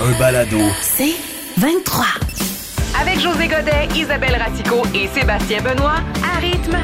Un 0.00 0.18
balado. 0.18 0.58
C'est 0.82 1.14
23. 1.58 2.04
Avec 3.00 3.18
José 3.20 3.48
Godet, 3.48 3.88
Isabelle 3.96 4.36
Ratico 4.36 4.82
et 4.94 5.08
Sébastien 5.08 5.62
Benoît, 5.62 6.00
à 6.24 6.38
rythme. 6.38 6.76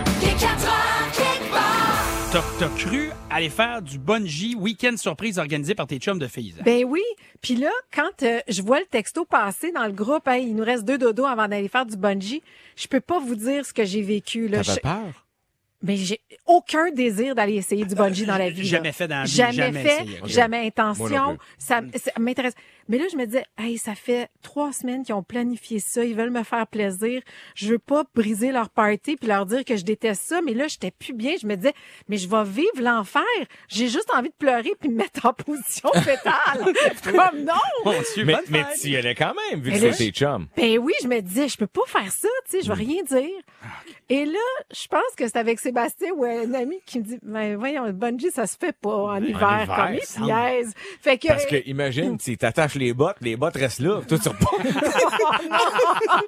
T'as 2.32 2.42
t'as 2.60 2.68
cru 2.76 3.10
aller 3.28 3.48
faire 3.50 3.82
du 3.82 3.98
bungee 3.98 4.54
week-end 4.56 4.94
surprise 4.96 5.38
organisé 5.38 5.74
par 5.74 5.86
tes 5.88 5.98
chums 5.98 6.18
de 6.20 6.28
filles? 6.28 6.54
hein? 6.60 6.62
Ben 6.64 6.84
oui. 6.84 7.02
Puis 7.42 7.56
là, 7.56 7.70
quand 7.92 8.22
euh, 8.22 8.40
je 8.48 8.62
vois 8.62 8.78
le 8.78 8.86
texto 8.86 9.24
passer 9.24 9.72
dans 9.72 9.84
le 9.86 9.92
groupe, 9.92 10.28
Hey, 10.28 10.46
il 10.46 10.54
nous 10.54 10.64
reste 10.64 10.84
deux 10.84 10.98
dodos 10.98 11.26
avant 11.26 11.48
d'aller 11.48 11.68
faire 11.68 11.86
du 11.86 11.96
bungee, 11.96 12.42
je 12.76 12.86
peux 12.86 13.00
pas 13.00 13.18
vous 13.18 13.34
dire 13.34 13.64
ce 13.66 13.72
que 13.72 13.84
j'ai 13.84 14.02
vécu. 14.02 14.46
Là. 14.46 14.62
T'avais 14.62 14.76
Je- 14.76 14.80
peur? 14.80 15.26
Mais 15.82 15.96
j'ai 15.96 16.20
aucun 16.44 16.90
désir 16.90 17.34
d'aller 17.34 17.54
essayer 17.54 17.86
du 17.86 17.94
bungee 17.94 18.26
dans 18.26 18.36
la 18.36 18.50
vie. 18.50 18.62
là. 18.62 18.68
Jamais 18.68 18.92
fait 18.92 19.08
dans 19.08 19.16
la 19.20 19.24
vie, 19.24 19.30
Jamais, 19.34 19.52
jamais 19.54 19.82
fait, 19.82 19.94
essayé, 20.02 20.20
jamais 20.26 20.66
intention. 20.66 21.38
Ça, 21.58 21.80
ça 21.96 22.10
m'intéresse. 22.20 22.52
Mais 22.90 22.98
là, 22.98 23.04
je 23.08 23.16
me 23.16 23.24
disais, 23.24 23.44
hey, 23.56 23.78
ça 23.78 23.94
fait 23.94 24.28
trois 24.42 24.72
semaines 24.72 25.04
qu'ils 25.04 25.14
ont 25.14 25.22
planifié 25.22 25.78
ça. 25.78 26.04
Ils 26.04 26.16
veulent 26.16 26.32
me 26.32 26.42
faire 26.42 26.66
plaisir. 26.66 27.22
Je 27.54 27.68
veux 27.68 27.78
pas 27.78 28.02
briser 28.16 28.50
leur 28.50 28.68
party 28.68 29.14
puis 29.14 29.28
leur 29.28 29.46
dire 29.46 29.64
que 29.64 29.76
je 29.76 29.84
déteste 29.84 30.22
ça. 30.22 30.42
Mais 30.42 30.54
là, 30.54 30.66
j'étais 30.66 30.90
plus 30.90 31.14
bien. 31.14 31.34
Je 31.40 31.46
me 31.46 31.54
disais, 31.54 31.72
mais 32.08 32.16
je 32.16 32.28
vais 32.28 32.42
vivre 32.42 32.82
l'enfer. 32.82 33.22
J'ai 33.68 33.86
juste 33.86 34.10
envie 34.12 34.30
de 34.30 34.34
pleurer 34.36 34.72
puis 34.80 34.88
me 34.88 34.96
mettre 34.96 35.24
en 35.24 35.32
position 35.34 35.88
fétale. 36.02 36.74
Comme 37.04 37.44
non! 37.44 37.52
Mon 37.84 37.92
Dieu, 38.14 38.24
Mais, 38.24 38.34
mais 38.48 38.64
tu 38.80 38.88
y 38.88 38.96
allais 38.96 39.14
quand 39.14 39.34
même, 39.50 39.60
vu 39.60 39.70
que 39.70 39.78
c'est 39.78 39.92
tes 39.92 40.10
chums. 40.10 40.48
Ben 40.56 40.76
oui, 40.78 40.92
je 41.00 41.06
me 41.06 41.20
disais, 41.20 41.46
je 41.46 41.58
peux 41.58 41.68
pas 41.68 41.86
faire 41.86 42.10
ça, 42.10 42.28
tu 42.46 42.58
sais, 42.58 42.62
je 42.64 42.68
vais 42.68 42.74
rien 42.74 43.04
dire. 43.04 43.40
Et 44.08 44.24
là, 44.24 44.38
je 44.72 44.88
pense 44.88 45.14
que 45.16 45.28
c'est 45.28 45.36
avec 45.36 45.60
Sébastien 45.60 46.10
ou 46.12 46.24
un 46.24 46.52
ami 46.54 46.80
qui 46.84 46.98
me 46.98 47.04
dit, 47.04 47.18
ben 47.22 47.56
voyons, 47.56 47.84
le 47.84 47.92
bungee, 47.92 48.32
ça 48.32 48.48
se 48.48 48.56
fait 48.58 48.76
pas 48.76 48.96
en 48.96 49.22
hiver, 49.22 49.62
hiver, 49.62 49.76
comme 49.76 49.94
il. 49.94 50.66
Fait 51.00 51.18
que, 51.18 51.28
Parce 51.28 51.46
que, 51.46 51.62
imagine, 51.68 52.18
tu 52.18 52.36
t'attaches 52.36 52.74
les 52.80 52.92
bottes, 52.92 53.16
les 53.20 53.36
bottes 53.36 53.56
restent 53.56 53.80
là, 53.80 54.00
toi, 54.08 54.18
tu 54.18 54.28
repars. 54.28 54.54
Ah, 56.12 56.20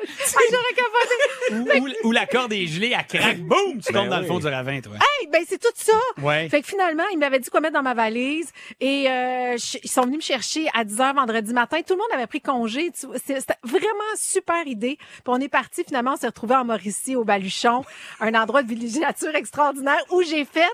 j'aurais 0.51 0.75
capoté. 0.77 1.81
Ou, 1.81 1.85
ou- 1.87 2.09
ou 2.09 2.13
la 2.13 2.27
corde 2.27 2.53
est 2.53 2.67
gelée, 2.67 2.95
elle 2.97 3.07
craque, 3.19 3.39
boum, 3.39 3.81
tu 3.85 3.93
tombes 3.93 4.05
Ben 4.05 4.09
dans 4.11 4.21
le 4.21 4.27
fond 4.27 4.39
du 4.39 4.47
ravin, 4.47 4.81
toi. 4.81 4.93
Hey, 4.95 5.29
ben 5.29 5.43
c'est 5.49 5.59
tout 5.61 5.69
ça. 5.75 5.93
Ouais. 6.23 6.49
Fait 6.49 6.61
que 6.63 6.69
finalement, 6.69 7.03
il 7.13 7.19
m'avait 7.19 7.39
dit 7.39 7.51
quoi 7.51 7.61
mettre 7.61 7.75
dans 7.75 7.83
ma 7.83 7.95
valise 7.95 8.51
et 8.81 9.09
euh, 9.11 9.57
je- 9.57 9.79
ils 9.83 9.91
sont 9.91 10.03
venus 10.03 10.19
me 10.19 10.23
chercher 10.23 10.69
à 10.75 10.85
10 10.85 10.97
h 10.97 11.15
vendredi 11.15 11.53
matin. 11.53 11.79
Tout 11.87 11.95
le 11.95 11.99
monde 11.99 12.09
avait 12.15 12.27
pris 12.27 12.41
congé. 12.41 12.91
Tu 12.99 13.07
vois, 13.07 13.17
c'est- 13.25 13.41
C'était 13.41 13.55
vraiment 13.65 13.89
super 14.17 14.67
idée. 14.67 14.97
Puis 14.99 15.23
on 15.27 15.41
est 15.41 15.49
parti 15.49 15.83
finalement, 15.85 16.13
on 16.15 16.17
s'est 16.17 16.27
retrouvé 16.29 16.55
en 16.55 16.65
Mauricie 16.65 17.17
au 17.17 17.25
Baluchon, 17.25 17.85
un 18.21 18.35
endroit 18.35 18.63
de 18.63 18.69
villégiature 18.69 19.35
extraordinaire 19.35 20.03
où 20.11 20.23
j'ai 20.23 20.45
fait 20.45 20.69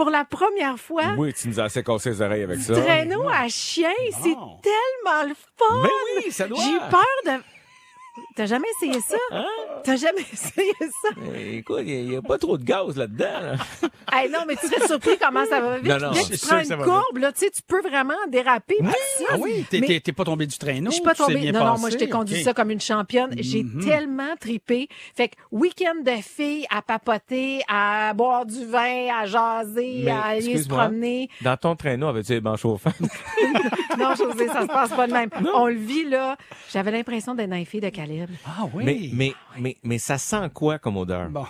pour 0.00 0.08
la 0.08 0.24
première 0.24 0.78
fois 0.78 1.12
Oui, 1.18 1.34
tu 1.34 1.48
nous 1.48 1.60
as 1.60 1.64
assez 1.64 1.82
cassé 1.84 2.08
les 2.08 2.22
oreilles 2.22 2.42
avec 2.44 2.58
ça. 2.58 2.72
traîneau 2.72 3.28
à 3.28 3.46
chien. 3.48 3.90
C'est 4.12 4.34
tellement 4.62 5.28
le 5.28 5.34
fun. 5.58 5.82
Ben 5.82 5.90
oui, 6.24 6.32
ça 6.32 6.48
doit. 6.48 6.56
J'ai 6.58 6.70
eu 6.70 6.78
peur 6.90 7.04
de 7.26 7.42
T'as 8.36 8.46
jamais 8.46 8.66
essayé 8.82 9.00
ça? 9.00 9.16
T'as 9.84 9.96
jamais 9.96 10.20
essayé 10.32 10.72
ça? 10.80 11.08
Eh, 11.36 11.58
Écoute, 11.58 11.82
il 11.86 12.08
n'y 12.10 12.16
a, 12.16 12.22
pas 12.22 12.38
trop 12.38 12.56
de 12.58 12.64
gaz 12.64 12.96
là-dedans. 12.96 13.40
là. 13.40 13.54
Hey, 14.12 14.28
non, 14.28 14.40
mais 14.44 14.56
tu 14.56 14.66
serais 14.66 14.88
surpris 14.88 15.16
comment 15.22 15.44
ça 15.46 15.60
va 15.60 15.78
vite. 15.78 15.86
Non, 15.88 15.98
non, 16.00 16.10
Dès 16.10 16.24
que 16.24 16.34
tu 16.36 16.44
prends 16.44 16.58
une 16.58 16.82
courbe, 16.84 17.18
là, 17.18 17.30
tu 17.30 17.44
sais, 17.44 17.50
tu 17.52 17.62
peux 17.62 17.80
vraiment 17.80 18.16
déraper. 18.28 18.74
partir. 18.80 18.98
Ah 19.30 19.36
oui, 19.38 19.64
t'es 19.70 19.78
Mais- 19.78 20.00
pas 20.12 20.24
tombé 20.24 20.46
du 20.48 20.58
traîneau. 20.58 20.90
Je 20.90 20.96
suis 20.96 21.04
pas 21.04 21.12
bien 21.28 21.52
Non, 21.52 21.64
non, 21.64 21.78
moi, 21.78 21.90
je 21.90 21.96
t'ai 21.96 22.08
conduit 22.08 22.42
ça 22.42 22.52
comme 22.52 22.70
une 22.72 22.80
championne. 22.80 23.30
J'ai 23.38 23.62
Mhm. 23.62 23.84
tellement 23.84 24.34
tripé. 24.40 24.88
Fait 25.14 25.28
que 25.28 25.36
week-end 25.52 26.02
de 26.04 26.20
filles 26.22 26.66
à 26.70 26.82
papoter, 26.82 27.60
à 27.68 28.12
boire 28.14 28.46
du 28.46 28.64
vin, 28.66 29.06
à 29.16 29.26
jaser, 29.26 30.02
Mais, 30.04 30.10
à 30.10 30.22
aller 30.22 30.60
se 30.60 30.66
promener. 30.68 31.28
Dans 31.42 31.56
ton 31.56 31.76
traîneau, 31.76 32.08
avais-tu 32.08 32.32
les 32.32 32.40
bancs 32.40 32.58
chauffants? 32.58 32.90
Non, 33.98 34.14
José, 34.14 34.46
ça 34.48 34.62
se 34.62 34.66
passe 34.66 34.90
pas 34.90 35.06
de 35.06 35.12
même. 35.12 35.30
On 35.54 35.66
le 35.66 35.74
vit, 35.74 36.04
là. 36.04 36.36
J'avais 36.72 36.90
l'impression 36.90 37.34
d'être 37.34 37.50
dans 37.50 37.56
les 37.56 37.64
filles 37.64 37.80
de 37.80 37.88
calibre. 37.90 38.32
Ah 38.46 38.64
oui. 38.72 38.84
mais, 38.84 39.00
mais, 39.12 39.32
mais, 39.58 39.76
mais 39.82 39.98
ça 39.98 40.18
sent 40.18 40.48
quoi 40.54 40.78
comme 40.78 40.96
odeur? 40.96 41.28
Bon, 41.30 41.44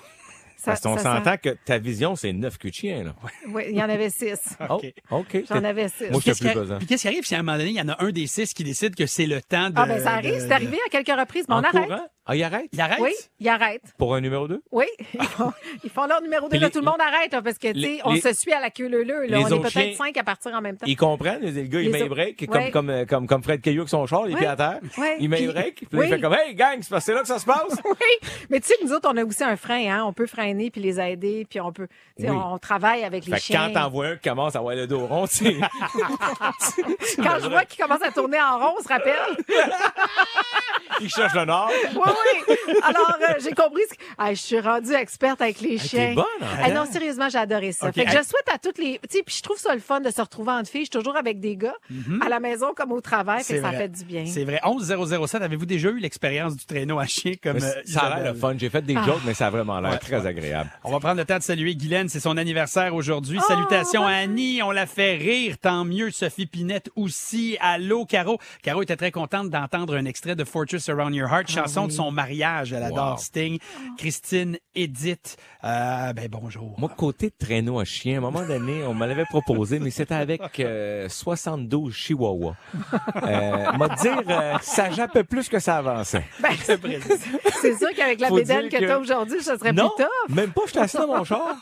Ça, 0.56 0.72
Parce 0.72 0.80
qu'on 0.82 0.98
s'entend 0.98 1.36
que 1.38 1.56
ta 1.64 1.78
vision, 1.78 2.16
c'est 2.16 2.32
neuf 2.34 2.58
culs 2.58 2.70
de 2.70 2.74
chien, 2.74 3.04
là. 3.04 3.14
sent- 3.22 3.30
Oui, 3.54 3.62
il 3.70 3.76
y 3.76 3.82
en 3.82 3.88
avait 3.88 4.10
six. 4.10 4.38
Oh, 4.68 4.80
OK. 5.10 5.44
J'en 5.48 5.64
avais 5.64 5.88
six. 5.88 6.10
Moi, 6.10 6.20
qui, 6.20 6.30
plus 6.32 6.52
pesant. 6.52 6.76
puis 6.78 6.86
qu'est-ce 6.86 7.02
qui 7.02 7.08
arrive 7.08 7.24
si 7.24 7.34
à 7.34 7.38
un 7.38 7.42
moment 7.42 7.56
donné, 7.56 7.70
il 7.70 7.76
y 7.76 7.80
en 7.80 7.88
a 7.88 8.02
un 8.04 8.10
des 8.10 8.26
six 8.26 8.52
qui 8.52 8.62
décide 8.64 8.94
que 8.94 9.06
c'est 9.06 9.26
le 9.26 9.40
temps 9.40 9.70
de. 9.70 9.74
Ah, 9.76 9.86
ben, 9.86 10.02
ça 10.02 10.12
arrive. 10.12 10.34
de- 10.34 10.40
C'est 10.40 10.52
arrivé 10.52 10.78
à 10.86 10.90
quelques 10.90 11.18
reprises, 11.18 11.46
mais 11.48 11.54
on 11.54 11.58
En 11.58 11.62
arrête. 11.62 11.84
courant? 11.84 12.06
Ah, 12.26 12.36
il 12.36 12.44
arrête? 12.44 12.68
Il 12.72 12.80
arrête? 12.80 12.98
Oui, 13.00 13.12
il 13.40 13.48
arrête. 13.48 13.82
Pour 13.98 14.14
un 14.14 14.20
numéro 14.20 14.46
2? 14.46 14.62
Oui, 14.70 14.84
ils 15.14 15.22
font, 15.24 15.52
ils 15.82 15.90
font 15.90 16.06
leur 16.06 16.20
numéro 16.22 16.44
2. 16.44 16.50
Puis 16.50 16.58
Là, 16.60 16.66
les- 16.66 16.72
tout 16.72 16.78
le 16.80 16.84
monde 16.84 17.00
arrête, 17.00 17.32
là, 17.32 17.42
parce 17.42 17.58
que, 17.58 17.72
tu 17.72 17.80
sais, 17.80 17.86
les- 17.88 18.00
on 18.04 18.12
les- 18.12 18.20
se 18.20 18.32
suit 18.34 18.52
à 18.52 18.60
la 18.60 18.70
queue 18.70 18.88
leu 18.88 19.02
leu, 19.02 19.22
les 19.22 19.28
là. 19.28 19.38
On 19.40 19.48
est 19.48 19.60
peut-être 19.60 19.96
cinq 19.96 20.16
à 20.16 20.22
partir 20.22 20.52
en 20.52 20.60
même 20.60 20.76
temps. 20.76 20.86
Ils 20.86 20.96
comprennent. 20.96 21.40
Le 21.42 21.50
gars, 21.62 21.80
il 21.80 21.90
Les 21.90 22.02
met 22.02 22.08
break, 22.08 22.40
Ouais. 22.42 22.70
comme, 22.70 22.86
comme, 22.86 23.06
comme, 23.06 23.26
comme 23.26 23.42
Fred 23.42 23.60
Caillou 23.62 23.80
avec 23.80 23.88
son 23.88 24.06
char, 24.06 24.26
les 24.26 24.36
pieds 24.36 24.46
à 24.46 24.54
terre. 24.54 24.78
Ouais. 24.98 25.16
Il 25.18 25.28
met 25.28 25.44
break, 25.48 25.74
puis 25.76 25.86
là, 25.90 25.98
oui. 25.98 26.06
il 26.06 26.14
fait 26.14 26.20
comme, 26.20 26.34
hey, 26.34 26.54
gang, 26.54 26.78
c'est 26.82 26.90
parce 26.90 27.04
que 27.04 27.06
c'est 27.06 27.14
là 27.14 27.22
que 27.22 27.26
ça 27.28 27.38
se 27.38 27.46
passe. 27.46 27.74
Oui, 27.84 28.28
mais 28.50 28.60
tu 28.60 28.68
sais 28.68 28.76
que 28.76 28.84
nous 28.84 28.92
autres, 28.92 29.08
on 29.12 29.16
a 29.16 29.24
aussi 29.24 29.42
un 29.42 29.56
frein, 29.56 29.88
hein. 29.90 30.04
On 30.06 30.12
peut 30.12 30.26
freiner 30.26 30.70
puis 30.70 30.80
les 30.80 31.00
aider, 31.00 31.46
puis 31.48 31.60
on 31.60 31.72
peut, 31.72 31.88
tu 32.16 32.24
sais, 32.24 32.30
Oui. 32.30 32.36
on 32.36 32.58
travaille 32.58 33.02
avec 33.02 33.24
les 33.26 33.32
Fait 33.32 33.38
que 33.38 33.42
chiens. 33.44 33.68
quand 33.68 33.80
t'en 33.80 33.90
vois 33.90 34.06
un 34.08 34.16
qui 34.16 34.28
commence 34.28 34.54
à 34.54 34.58
avoir 34.60 34.74
le 34.76 34.86
dos 34.86 35.06
rond, 35.06 35.26
tu 35.26 35.36
sais. 35.36 35.56
Quand 37.16 37.38
je 37.42 37.48
vois 37.48 37.64
qu'ils 37.64 37.82
commencent 37.82 38.02
à 38.04 38.10
tourner 38.12 38.40
en 38.40 38.58
rond, 38.58 38.74
on 38.78 38.82
se 38.82 38.88
rappelle. 38.88 39.14
il 41.00 41.08
cherche 41.08 41.34
le 41.34 41.44
nord. 41.44 41.70
Oui. 42.10 42.56
Alors, 42.82 43.16
euh, 43.20 43.34
j'ai 43.42 43.52
compris. 43.52 43.82
Ce 43.90 43.94
que... 43.94 44.00
Ah, 44.18 44.30
je 44.34 44.40
suis 44.40 44.60
rendue 44.60 44.94
experte 44.94 45.40
avec 45.40 45.60
les 45.60 45.78
chiens. 45.78 46.14
bonne, 46.14 46.24
hein? 46.42 46.46
Ah, 46.62 46.70
non, 46.70 46.84
sérieusement, 46.90 47.28
j'ai 47.28 47.38
adoré 47.38 47.72
ça. 47.72 47.92
Fait 47.92 48.04
que 48.04 48.10
je 48.10 48.22
souhaite 48.22 48.48
à 48.52 48.58
toutes 48.58 48.78
les. 48.78 48.98
Tu 49.08 49.18
sais, 49.18 49.22
puis 49.24 49.34
je 49.36 49.42
trouve 49.42 49.58
ça 49.58 49.74
le 49.74 49.80
fun 49.80 50.00
de 50.00 50.10
se 50.10 50.20
retrouver 50.20 50.52
entre 50.52 50.68
filles. 50.70 50.80
Je 50.82 50.90
suis 50.90 50.98
toujours 50.98 51.16
avec 51.16 51.40
des 51.40 51.56
gars, 51.56 51.74
à 52.24 52.28
la 52.28 52.40
maison 52.40 52.72
comme 52.74 52.92
au 52.92 53.00
travail. 53.00 53.42
Fait 53.44 53.54
que 53.56 53.60
ça 53.62 53.68
vrai. 53.68 53.78
fait 53.78 53.88
du 53.88 54.04
bien. 54.04 54.24
C'est 54.26 54.44
vrai. 54.44 54.60
11007, 54.62 55.42
avez-vous 55.42 55.66
déjà 55.66 55.88
eu 55.90 55.98
l'expérience 55.98 56.56
du 56.56 56.64
traîneau 56.64 56.98
à 56.98 57.06
chien 57.06 57.32
comme 57.42 57.54
Mais 57.54 57.64
euh, 57.64 57.82
ça 57.84 58.00
a 58.00 58.08
l'air 58.08 58.16
Isabelle? 58.18 58.32
le 58.34 58.38
fun. 58.38 58.54
J'ai 58.58 58.70
fait 58.70 58.82
des 58.82 58.96
Ah. 58.96 59.02
jokes, 59.06 59.20
mais 59.24 59.34
ça 59.34 59.46
a 59.46 59.50
vraiment 59.50 59.80
l'air 59.80 59.92
Ouais, 59.92 59.98
très 59.98 60.20
ouais. 60.20 60.26
agréable. 60.26 60.70
On 60.84 60.90
va 60.92 61.00
prendre 61.00 61.16
le 61.16 61.24
temps 61.24 61.38
de 61.38 61.42
saluer 61.42 61.74
Guylaine, 61.74 62.08
c'est 62.08 62.20
son 62.20 62.36
anniversaire 62.36 62.94
aujourd'hui. 62.94 63.38
Oh, 63.40 63.44
Salutations 63.46 64.04
à 64.06 64.12
Annie, 64.12 64.62
on 64.62 64.70
la 64.70 64.86
fait 64.86 65.16
rire, 65.16 65.56
tant 65.60 65.84
mieux. 65.84 66.10
Sophie 66.10 66.46
Pinette 66.46 66.90
aussi. 66.96 67.56
Allô, 67.60 68.04
Caro. 68.04 68.38
Caro 68.62 68.82
était 68.82 68.96
très 68.96 69.10
contente 69.10 69.50
d'entendre 69.50 69.94
un 69.96 70.04
extrait 70.04 70.34
de 70.36 70.44
Fortress 70.44 70.88
Around 70.88 71.14
Your 71.14 71.28
Heart, 71.32 71.50
chanson 71.50 71.86
de 71.86 71.92
son 72.00 72.10
mariage. 72.10 72.72
Elle 72.72 72.82
adore 72.82 73.12
Wow. 73.12 73.16
Sting. 73.18 73.58
Christine, 73.98 74.56
Edith, 74.74 75.36
euh, 75.64 76.12
ben 76.14 76.28
bonjour. 76.30 76.74
Moi, 76.78 76.90
côté 76.96 77.30
traîneau 77.30 77.78
à 77.80 77.84
chien, 77.84 78.14
à 78.14 78.18
un 78.18 78.20
moment 78.20 78.42
donné, 78.46 78.82
on 78.84 78.94
me 78.94 79.06
l'avait 79.06 79.24
proposé, 79.26 79.78
mais 79.78 79.90
c'était 79.90 80.14
avec 80.14 80.60
euh, 80.60 81.08
72 81.08 81.92
chihuahuas. 81.94 82.54
Euh, 83.22 83.72
m'a 83.72 83.88
dire, 83.96 84.22
euh, 84.28 84.54
ça 84.62 84.90
jappait 84.90 85.24
plus 85.24 85.48
que 85.48 85.58
ça 85.58 85.76
avançait. 85.78 86.24
Ben, 86.40 86.50
c'est 86.64 87.76
sûr 87.76 87.88
qu'avec 87.96 88.20
la 88.20 88.30
bédaine 88.30 88.68
que, 88.68 88.76
que- 88.78 88.86
t'as 88.86 88.98
aujourd'hui, 88.98 89.42
ça 89.42 89.58
serait 89.58 89.72
non, 89.72 89.90
plus 89.96 90.04
tough. 90.04 90.34
même 90.36 90.52
pas, 90.52 90.62
je 90.72 90.78
assis 90.78 90.96
dans 90.96 91.06
mon 91.08 91.24
char. 91.24 91.56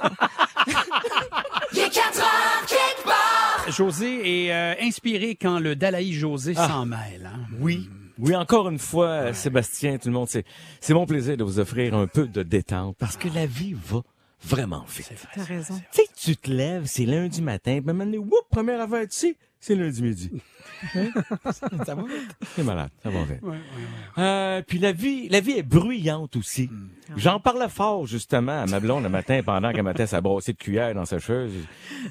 José 3.68 4.46
est 4.46 4.52
euh, 4.52 4.74
inspiré 4.82 5.36
quand 5.40 5.58
le 5.58 5.76
Dalaï 5.76 6.12
José 6.12 6.54
Ah. 6.56 6.68
s'en 6.68 6.86
mêle. 6.86 7.28
hein. 7.32 7.40
Oui. 7.60 7.88
Oui, 8.18 8.34
encore 8.34 8.68
une 8.68 8.78
fois, 8.78 9.32
Sébastien, 9.32 9.98
tout 9.98 10.08
le 10.08 10.14
monde, 10.14 10.28
c'est, 10.28 10.44
c'est 10.80 10.94
mon 10.94 11.06
plaisir 11.06 11.36
de 11.36 11.44
vous 11.44 11.60
offrir 11.60 11.94
un 11.94 12.06
peu 12.06 12.26
de 12.26 12.42
détente 12.42 12.96
parce 12.98 13.16
que 13.16 13.28
la 13.28 13.46
vie 13.46 13.74
va 13.74 14.02
vraiment 14.42 14.84
vite. 14.88 15.12
T'as 15.34 15.44
raison. 15.44 15.80
Tu 15.92 16.02
sais, 16.02 16.08
tu 16.16 16.36
te 16.36 16.50
lèves, 16.50 16.86
c'est 16.86 17.06
lundi 17.06 17.42
matin, 17.42 17.80
puis 17.84 17.94
maintenant, 17.94 18.18
whoop, 18.18 18.44
première 18.50 18.80
affaire, 18.80 19.02
tu 19.02 19.16
sais, 19.16 19.36
c'est 19.60 19.74
lundi 19.74 20.02
midi. 20.02 20.30
Hein? 20.94 21.08
Ça 21.84 21.96
va? 21.96 22.04
C'est 22.54 22.62
malade, 22.62 22.90
ça 23.02 23.10
va 23.10 23.24
vite. 23.24 23.42
Euh, 24.16 24.62
puis 24.62 24.78
la 24.78 24.92
vie, 24.92 25.28
la 25.28 25.40
vie 25.40 25.58
est 25.58 25.64
bruyante 25.64 26.36
aussi. 26.36 26.70
J'en 27.16 27.40
parlais 27.40 27.68
fort, 27.68 28.06
justement, 28.06 28.62
à 28.62 28.66
ma 28.66 28.78
blonde 28.78 29.02
le 29.02 29.08
matin, 29.08 29.42
pendant 29.44 29.72
qu'elle 29.72 29.82
mettait 29.82 30.06
sa 30.06 30.20
brossée 30.20 30.52
de 30.52 30.58
cuillère 30.58 30.94
dans 30.94 31.04
sa 31.04 31.18
cheuse. 31.18 31.52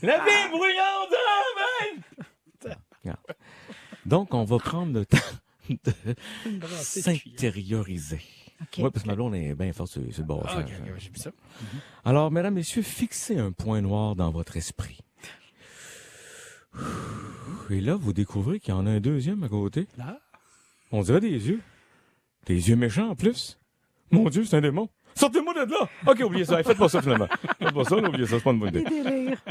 La 0.01 0.17
vie 0.17 0.29
est 0.29 0.49
bruyante, 0.49 1.13
hein, 1.13 1.95
man! 2.65 2.75
Regarde. 3.01 3.19
Donc, 4.05 4.33
on 4.33 4.43
va 4.43 4.57
prendre 4.57 4.91
le 4.91 5.05
temps 5.05 5.17
de 5.69 5.93
s'intérioriser. 6.79 8.21
Oui, 8.77 8.89
parce 8.91 9.03
que 9.03 9.07
ma 9.07 9.15
blonde 9.15 9.35
est 9.35 9.53
bien 9.53 9.71
forte 9.71 9.91
sur, 9.91 10.01
sur 10.11 10.23
le 10.25 10.33
Ah, 10.45 10.65
j'ai 10.97 11.09
vu 11.09 11.17
ça. 11.17 11.31
Alors, 12.03 12.31
mesdames, 12.31 12.55
messieurs, 12.55 12.81
fixez 12.81 13.37
un 13.37 13.51
point 13.51 13.81
noir 13.81 14.15
dans 14.15 14.31
votre 14.31 14.57
esprit. 14.57 14.99
Et 17.69 17.81
là, 17.81 17.95
vous 17.95 18.13
découvrez 18.13 18.59
qu'il 18.59 18.73
y 18.73 18.77
en 18.77 18.87
a 18.87 18.91
un 18.91 18.99
deuxième 18.99 19.43
à 19.43 19.49
côté. 19.49 19.87
Là? 19.97 20.19
On 20.91 21.01
dirait 21.01 21.19
des 21.19 21.49
yeux. 21.49 21.61
Des 22.45 22.69
yeux 22.69 22.75
méchants 22.75 23.09
en 23.09 23.15
plus. 23.15 23.59
Mon 24.09 24.29
Dieu, 24.29 24.45
c'est 24.45 24.55
un 24.55 24.61
démon. 24.61 24.89
Sortez-moi 25.15 25.53
de 25.53 25.71
là! 25.71 25.89
OK, 26.05 26.19
oubliez 26.23 26.45
ça. 26.45 26.61
Faites 26.63 26.77
pas 26.77 26.87
ça, 26.87 27.01
finalement. 27.01 27.27
Faites 27.59 27.73
pas 27.73 27.83
ça, 27.83 27.97
oubliez 27.97 28.27
ça. 28.27 28.37
C'est 28.37 28.43
pas 28.43 28.51
une 28.51 28.59
bonne 28.59 28.69
idée. 28.69 28.85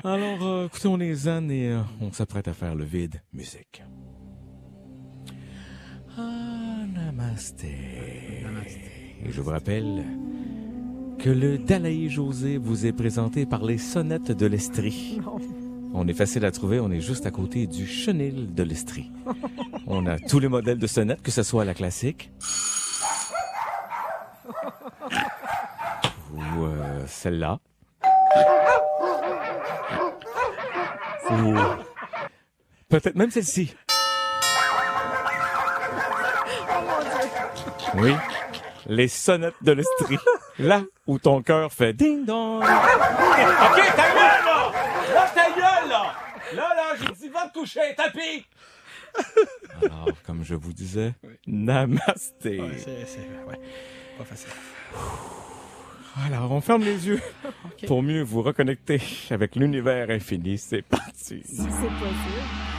Alors, 0.04 0.42
euh, 0.42 0.66
écoutez, 0.66 0.88
on 0.88 1.00
est 1.00 1.12
zen 1.12 1.50
et 1.50 1.72
euh, 1.72 1.80
on 2.00 2.12
s'apprête 2.12 2.48
à 2.48 2.54
faire 2.54 2.74
le 2.74 2.84
vide 2.84 3.20
musique. 3.32 3.82
Namasté. 7.16 7.68
Et 9.24 9.32
je 9.32 9.40
vous 9.40 9.50
rappelle 9.50 10.04
que 11.18 11.30
le 11.30 11.58
Dalai 11.58 12.08
José 12.08 12.58
vous 12.58 12.86
est 12.86 12.92
présenté 12.92 13.46
par 13.46 13.64
les 13.64 13.78
sonnettes 13.78 14.32
de 14.32 14.46
l'Estrie. 14.46 15.20
On 15.94 16.06
est 16.08 16.14
facile 16.14 16.44
à 16.44 16.50
trouver, 16.50 16.78
on 16.80 16.90
est 16.90 17.00
juste 17.00 17.26
à 17.26 17.30
côté 17.30 17.66
du 17.66 17.86
chenil 17.86 18.52
de 18.54 18.62
l'Estrie. 18.62 19.10
On 19.86 20.06
a 20.06 20.18
tous 20.18 20.38
les 20.38 20.48
modèles 20.48 20.78
de 20.78 20.86
sonnettes, 20.86 21.22
que 21.22 21.30
ce 21.30 21.42
soit 21.42 21.64
la 21.64 21.74
classique 21.74 22.30
ou 26.34 26.64
euh, 26.64 27.04
celle-là. 27.06 27.58
Ou 31.30 31.54
peut-être 32.88 33.16
même 33.16 33.30
celle-ci. 33.30 33.74
Oui, 37.96 38.12
les 38.86 39.08
sonnettes 39.08 39.54
de 39.62 39.72
l'Estrie. 39.72 40.18
Là 40.58 40.82
où 41.06 41.18
ton 41.18 41.42
cœur 41.42 41.72
fait 41.72 41.92
ding-dong. 41.92 42.62
OK, 42.62 42.66
ta 42.66 44.08
gueule, 44.08 44.44
là! 44.44 44.72
Là, 45.14 45.30
ta 45.34 45.50
gueule, 45.50 45.88
là! 45.90 46.14
Là, 46.54 46.74
là, 46.74 46.84
j'ai 47.00 47.12
dit, 47.14 47.28
va 47.28 47.48
te 47.48 47.58
coucher, 47.58 47.94
tapis! 47.96 48.46
Alors, 49.82 50.08
comme 50.24 50.44
je 50.44 50.54
vous 50.54 50.72
disais, 50.72 51.14
namasté. 51.46 52.60
Ouais, 52.60 52.70
c'est, 52.78 53.06
c'est- 53.06 53.28
ouais, 53.48 53.58
pas 54.18 54.24
facile. 54.24 54.50
Alors, 56.26 56.50
on 56.52 56.60
ferme 56.60 56.82
les 56.82 57.06
yeux 57.08 57.20
pour 57.86 58.02
mieux 58.02 58.22
vous 58.22 58.42
reconnecter 58.42 59.00
avec 59.30 59.54
l'univers 59.56 60.08
infini. 60.10 60.56
C'est 60.58 60.82
parti. 60.82 61.42
Si 61.44 61.56
c'est 61.56 61.62
possible. 61.64 62.75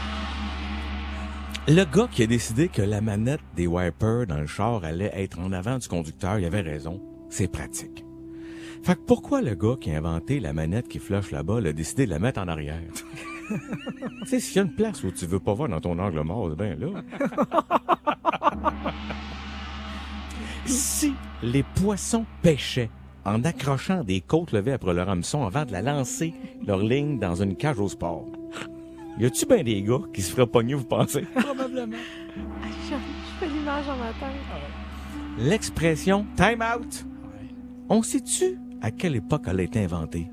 Le 1.69 1.83
gars 1.83 2.07
qui 2.09 2.23
a 2.23 2.27
décidé 2.27 2.69
que 2.69 2.81
la 2.81 3.01
manette 3.01 3.41
des 3.57 3.67
wipers 3.67 4.25
dans 4.25 4.39
le 4.39 4.47
char 4.47 4.85
allait 4.85 5.11
être 5.13 5.37
en 5.37 5.51
avant 5.51 5.77
du 5.79 5.89
conducteur, 5.89 6.39
il 6.39 6.45
avait 6.45 6.61
raison. 6.61 7.01
C'est 7.29 7.51
pratique. 7.51 8.05
Fait 8.83 8.95
que 8.95 9.01
pourquoi 9.05 9.41
le 9.41 9.53
gars 9.53 9.75
qui 9.81 9.91
a 9.91 9.97
inventé 9.97 10.39
la 10.39 10.53
manette 10.53 10.87
qui 10.87 10.99
flush 10.99 11.31
là-bas 11.31 11.57
a 11.57 11.73
décidé 11.73 12.05
de 12.05 12.11
la 12.11 12.19
mettre 12.19 12.39
en 12.39 12.47
arrière? 12.47 12.79
tu 13.49 14.27
sais, 14.27 14.39
s'il 14.39 14.55
y 14.55 14.59
a 14.59 14.61
une 14.61 14.75
place 14.75 15.03
où 15.03 15.11
tu 15.11 15.25
veux 15.25 15.41
pas 15.41 15.53
voir 15.53 15.67
dans 15.67 15.81
ton 15.81 15.99
angle 15.99 16.21
mort, 16.21 16.47
ben 16.55 16.79
là. 16.79 17.03
si 20.65 21.13
les 21.43 21.63
poissons 21.63 22.25
pêchaient 22.41 22.89
en 23.25 23.43
accrochant 23.43 24.05
des 24.05 24.21
côtes 24.21 24.53
levées 24.53 24.71
après 24.71 24.93
leur 24.93 25.09
hameçon 25.09 25.45
avant 25.45 25.65
de 25.65 25.73
la 25.73 25.81
lancer 25.81 26.33
leur 26.65 26.79
ligne 26.79 27.19
dans 27.19 27.35
une 27.35 27.57
cage 27.57 27.79
au 27.79 27.89
sport, 27.89 28.25
y 29.19 29.25
a-tu 29.25 29.45
bien 29.45 29.63
des 29.63 29.81
gars 29.81 29.99
qui 30.13 30.21
se 30.21 30.31
feraient 30.31 30.47
pogner, 30.47 30.73
vous 30.73 30.83
pensez? 30.85 31.21
Probablement. 31.35 31.97
Ah, 32.61 32.65
Je, 32.89 32.95
fais 33.39 33.47
l'image 33.51 33.87
en 33.89 33.97
ma 33.97 34.07
tête. 34.09 34.35
L'expression 35.39 36.25
time 36.35 36.61
out. 36.63 37.05
On 37.89 38.01
sait-tu 38.01 38.57
à 38.81 38.91
quelle 38.91 39.15
époque 39.15 39.43
elle 39.47 39.59
a 39.59 39.63
été 39.63 39.83
inventée? 39.83 40.29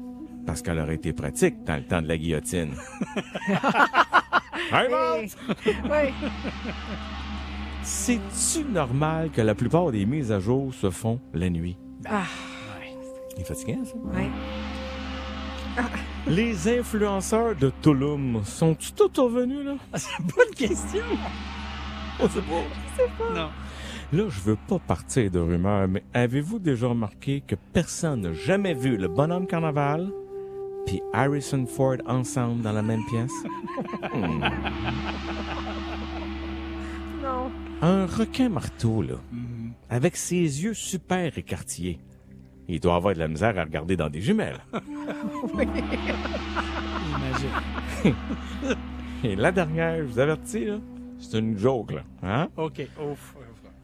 Parce 0.47 0.61
qu'elle 0.61 0.79
aurait 0.79 0.97
été 0.97 1.13
pratique 1.13 1.65
dans 1.65 1.77
le 1.77 1.85
temps 1.85 2.03
de 2.03 2.09
la 2.09 2.19
guillotine. 2.19 2.75
time 4.69 4.93
out! 4.93 5.37
Oui. 5.85 6.13
C'est-tu 7.83 8.65
normal 8.65 9.31
que 9.31 9.43
la 9.43 9.55
plupart 9.55 9.91
des 9.91 10.07
mises 10.07 10.33
à 10.33 10.41
jour 10.41 10.73
se 10.73 10.91
font 10.91 11.21
la 11.35 11.51
nuit? 11.51 11.77
Ah, 12.07 12.23
Il 13.37 13.43
est 13.43 13.45
fatigant, 13.45 13.85
ça? 13.85 13.93
oui. 14.05 14.25
Les 16.27 16.79
influenceurs 16.79 17.55
de 17.55 17.71
Tulum 17.83 18.43
sont-ils 18.45 18.95
tous 18.95 19.21
revenus, 19.21 19.65
là? 19.65 19.77
Ah, 19.93 19.99
c'est 19.99 20.19
une 20.19 20.27
bonne 20.27 20.55
question. 20.57 21.05
On 22.19 22.29
sait 22.29 22.41
pas. 22.41 23.35
Non. 23.35 23.51
Là, 24.13 24.29
je 24.31 24.41
veux 24.41 24.57
pas 24.57 24.79
partir 24.79 25.31
de 25.31 25.39
rumeurs, 25.39 25.87
mais 25.87 26.03
avez-vous 26.15 26.59
déjà 26.59 26.87
remarqué 26.87 27.43
que 27.47 27.57
personne 27.75 28.23
n'a 28.23 28.33
jamais 28.33 28.73
vu 28.73 28.97
le 28.97 29.09
bonhomme 29.09 29.47
carnaval 29.47 30.11
puis 30.87 31.03
Harrison 31.13 31.67
Ford 31.67 31.97
ensemble 32.07 32.63
dans 32.63 32.73
la 32.73 32.83
même 32.83 33.05
pièce? 33.11 33.33
Hmm. 34.15 34.41
Non. 37.23 37.51
Un 37.83 38.07
requin 38.07 38.49
marteau, 38.49 39.03
là, 39.03 39.17
avec 39.91 40.17
ses 40.17 40.39
yeux 40.39 40.75
super 40.75 41.37
écartillés. 41.37 41.99
Il 42.69 42.81
doit 42.81 42.97
avoir 42.97 43.15
de 43.15 43.19
la 43.19 43.29
misère 43.29 43.59
à 43.59 43.65
regarder 43.65 43.97
dans 43.97 44.09
des 44.09 44.21
jumelles. 44.21 44.61
Imagine. 47.15 48.15
Et 49.25 49.37
la 49.37 49.53
dernière, 49.53 49.99
je 49.99 50.03
vous 50.03 50.19
avertis, 50.19 50.65
là, 50.67 50.79
c'est 51.19 51.39
une 51.39 51.59
joke, 51.59 51.93
là. 51.93 52.03
Hein? 52.23 52.49
OK. 52.57 52.87
Ouf. 53.01 53.35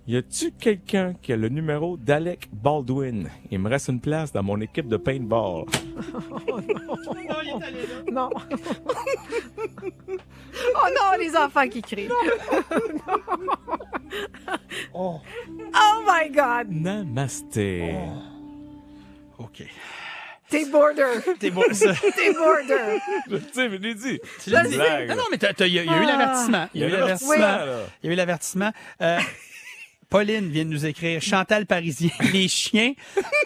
Y 0.07 0.17
a-tu 0.17 0.51
quelqu'un 0.53 1.15
qui 1.23 1.33
a 1.33 1.37
le 1.37 1.49
numéro 1.49 1.97
d'Alec 1.97 2.49
Baldwin? 2.53 3.29
Il 3.51 3.61
me 3.61 3.69
reste 3.69 3.89
une 3.89 4.01
place 4.01 4.33
dans 4.33 4.43
mon 4.43 4.61
équipe 4.61 4.89
de 4.89 4.97
paintball. 4.97 5.67
Non. 8.11 8.29
oh 10.75 10.89
non, 10.89 11.19
les 11.19 11.37
enfants 11.37 11.69
qui 11.69 11.81
crient. 11.81 12.09
oh. 14.93 15.21
my 16.07 16.29
God. 16.31 16.71
Namasté. 16.71 17.95
OK. 19.41 19.63
T'es 20.49 20.65
border. 20.67 21.05
T'es. 21.25 21.35
T'es 21.39 21.51
border. 21.51 22.99
Je 23.31 23.37
sais, 23.53 23.69
mais 23.69 23.77
je 23.77 23.83
l'ai 23.83 23.95
dit. 23.95 24.19
Tu 24.43 24.51
l'as 24.51 24.65
dit. 24.65 24.77
Non, 24.77 24.83
là. 24.85 25.15
non, 25.15 25.23
mais 25.31 25.37
il 25.37 25.67
y, 25.73 25.79
a 25.79 25.83
il 25.85 25.91
y 25.91 25.95
a 25.95 25.97
eu 25.97 26.05
Ah. 26.05 26.07
l'avertissement. 26.07 26.69
Il 26.75 26.81
y 26.81 26.85
a 26.85 26.89
eu 26.89 26.91
l'avertissement. 26.91 27.59
Il 28.03 28.07
y 28.07 28.11
a 28.11 28.13
eu 28.13 28.17
l'avertissement. 28.17 28.73
Euh, 29.01 29.19
Pauline 30.09 30.51
vient 30.51 30.65
de 30.65 30.71
nous 30.71 30.87
écrire 30.87 31.23
Chantal 31.23 31.67
Parisien, 31.67 32.11
les 32.33 32.49
chiens 32.49 32.95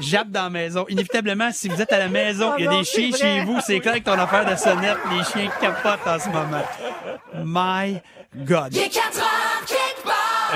jappent 0.00 0.30
dans 0.30 0.44
la 0.44 0.50
maison. 0.50 0.86
Inévitablement, 0.88 1.50
si 1.52 1.68
vous 1.68 1.82
êtes 1.82 1.92
à 1.92 1.98
la 1.98 2.08
maison, 2.08 2.52
Oh 2.52 2.56
il 2.58 2.64
y 2.64 2.66
a 2.66 2.70
non, 2.70 2.78
des 2.78 2.84
chiens 2.86 3.10
chez 3.14 3.44
vous, 3.44 3.58
c'est 3.66 3.80
clair 3.80 3.96
que 3.96 3.98
ton 4.04 4.12
affaire 4.18 4.46
de 4.50 4.56
sonnette, 4.56 4.96
les 5.14 5.24
chiens 5.24 5.50
capotent 5.60 6.06
en 6.06 6.18
ce 6.18 6.28
moment. 6.30 6.64
My 7.44 8.00
God. 8.34 8.72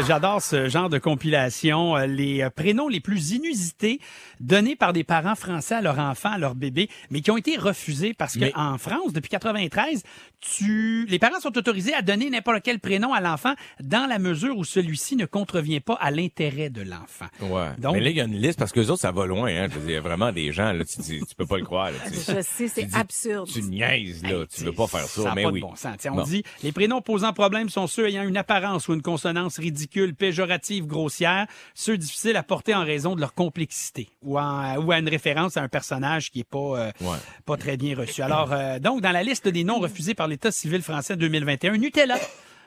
J'adore 0.06 0.40
ce 0.42 0.68
genre 0.68 0.88
de 0.88 0.98
compilation. 0.98 1.96
Euh, 1.96 2.06
Les 2.06 2.42
euh, 2.42 2.50
prénoms 2.50 2.88
les 2.88 3.00
plus 3.00 3.32
inusités 3.32 4.00
donnés 4.40 4.76
par 4.76 4.92
des 4.92 5.04
parents 5.04 5.34
français 5.34 5.74
à 5.74 5.80
leur 5.80 5.98
enfant, 5.98 6.30
à 6.30 6.38
leur 6.38 6.54
bébé, 6.54 6.88
mais 7.10 7.20
qui 7.20 7.30
ont 7.30 7.36
été 7.36 7.56
refusés 7.56 8.14
parce 8.14 8.34
que 8.34 8.40
Mais- 8.40 8.52
en 8.56 8.78
France, 8.78 9.12
depuis 9.12 9.28
93, 9.28 10.02
tu, 10.40 11.04
les 11.08 11.18
parents 11.18 11.40
sont 11.40 11.56
autorisés 11.58 11.92
à 11.94 12.02
donner 12.02 12.30
n'importe 12.30 12.62
quel 12.62 12.78
prénom 12.78 13.12
à 13.12 13.20
l'enfant 13.20 13.54
dans 13.80 14.06
la 14.08 14.18
mesure 14.20 14.56
où 14.56 14.64
celui-ci 14.64 15.16
ne 15.16 15.26
contrevient 15.26 15.80
pas 15.80 15.94
à 16.00 16.10
l'intérêt 16.12 16.70
de 16.70 16.82
l'enfant. 16.82 17.26
Ouais. 17.40 17.70
Donc- 17.78 17.94
mais 17.94 18.00
là, 18.00 18.10
il 18.10 18.16
y 18.16 18.20
a 18.20 18.24
une 18.24 18.36
liste 18.40 18.58
parce 18.58 18.70
que 18.70 18.78
les 18.80 18.90
autres, 18.90 19.00
ça 19.00 19.10
va 19.10 19.26
loin. 19.26 19.48
Hein. 19.48 19.66
Je 19.70 19.74
veux 19.78 19.80
dire, 19.80 19.90
il 19.90 19.94
y 19.94 19.96
a 19.96 20.00
vraiment 20.00 20.30
des 20.30 20.52
gens, 20.52 20.72
là, 20.72 20.84
tu, 20.84 21.02
tu, 21.02 21.20
tu 21.26 21.34
peux 21.36 21.46
pas 21.46 21.58
le 21.58 21.64
croire. 21.64 21.90
Là, 21.90 21.98
tu, 22.06 22.14
Je 22.14 22.42
sais, 22.42 22.68
c'est 22.68 22.94
absurde. 22.94 23.48
Tu 23.52 23.62
niaises, 23.62 24.22
là. 24.22 24.44
tu 24.54 24.62
veux 24.64 24.72
pas 24.72 24.86
faire 24.86 25.00
ça. 25.06 25.22
Ça 25.22 25.32
mais 25.34 25.42
pas 25.42 25.50
oui. 25.50 25.60
de 25.60 25.66
bon 25.66 25.74
sens. 25.74 25.96
On 26.06 26.14
Bon. 26.16 26.22
dit 26.22 26.44
les 26.62 26.70
prénoms 26.72 27.00
posant 27.00 27.32
problème 27.32 27.68
sont 27.68 27.86
ceux 27.88 28.06
ayant 28.08 28.22
une 28.22 28.36
apparence 28.36 28.86
ou 28.88 28.94
une 28.94 29.02
consonance 29.02 29.58
ridicule, 29.58 29.87
péjorative, 30.16 30.86
grossière, 30.86 31.46
ceux 31.74 31.96
difficiles 31.98 32.36
à 32.36 32.42
porter 32.42 32.74
en 32.74 32.84
raison 32.84 33.14
de 33.14 33.20
leur 33.20 33.34
complexité 33.34 34.08
ou, 34.22 34.38
en- 34.38 34.76
ou 34.78 34.92
à 34.92 34.98
une 34.98 35.08
référence 35.08 35.56
à 35.56 35.62
un 35.62 35.68
personnage 35.68 36.30
qui 36.30 36.40
est 36.40 36.48
pas 36.48 36.58
euh, 36.58 36.92
Ouais. 37.00 37.16
pas 37.44 37.56
très 37.56 37.76
bien 37.76 37.96
reçu. 37.96 38.22
Alors 38.22 38.52
euh, 38.52 38.78
donc 38.78 39.00
dans 39.00 39.12
la 39.12 39.22
liste 39.22 39.48
des 39.48 39.64
noms 39.64 39.78
refusés 39.80 40.14
par 40.14 40.28
l'État 40.28 40.50
civil 40.50 40.82
français 40.82 41.16
2021, 41.16 41.76
Nutella 41.78 42.16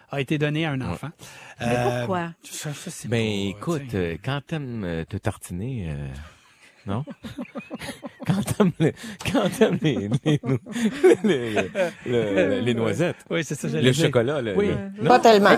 a 0.10 0.20
été 0.20 0.38
donné 0.38 0.66
à 0.66 0.72
un 0.72 0.82
enfant. 0.82 1.10
Mais 1.60 1.68
Euh, 1.78 1.98
pourquoi? 2.00 2.34
ça, 2.44 2.74
ça, 2.74 2.92
c'est 2.92 3.08
Ben, 3.08 3.26
écoute, 3.50 3.88
t'sais. 3.88 3.98
euh, 3.98 4.18
quand 4.24 4.42
t'aimes 4.46 4.84
euh, 4.84 5.06
te 5.06 5.16
tartiner, 5.16 5.88
euh, 5.90 6.08
non? 6.86 7.06
quand 8.28 8.42
t'aimes 8.44 8.72
les, 8.80 8.94
quand 9.32 9.50
t'aimes 9.58 9.78
les, 9.82 10.10
les, 10.26 10.40
no- 10.44 10.58
les, 11.24 11.54
le- 12.06 12.60
les 12.60 12.74
noisettes, 12.74 13.24
oui, 13.30 13.44
c'est 13.46 13.56
ça. 13.56 13.70
j'allais 13.70 13.88
le 13.88 13.94
chocolat, 13.94 14.42
le, 14.42 14.56
Oui. 14.58 14.70
le- 14.98 15.08
Pas 15.08 15.20
tellement. 15.20 15.58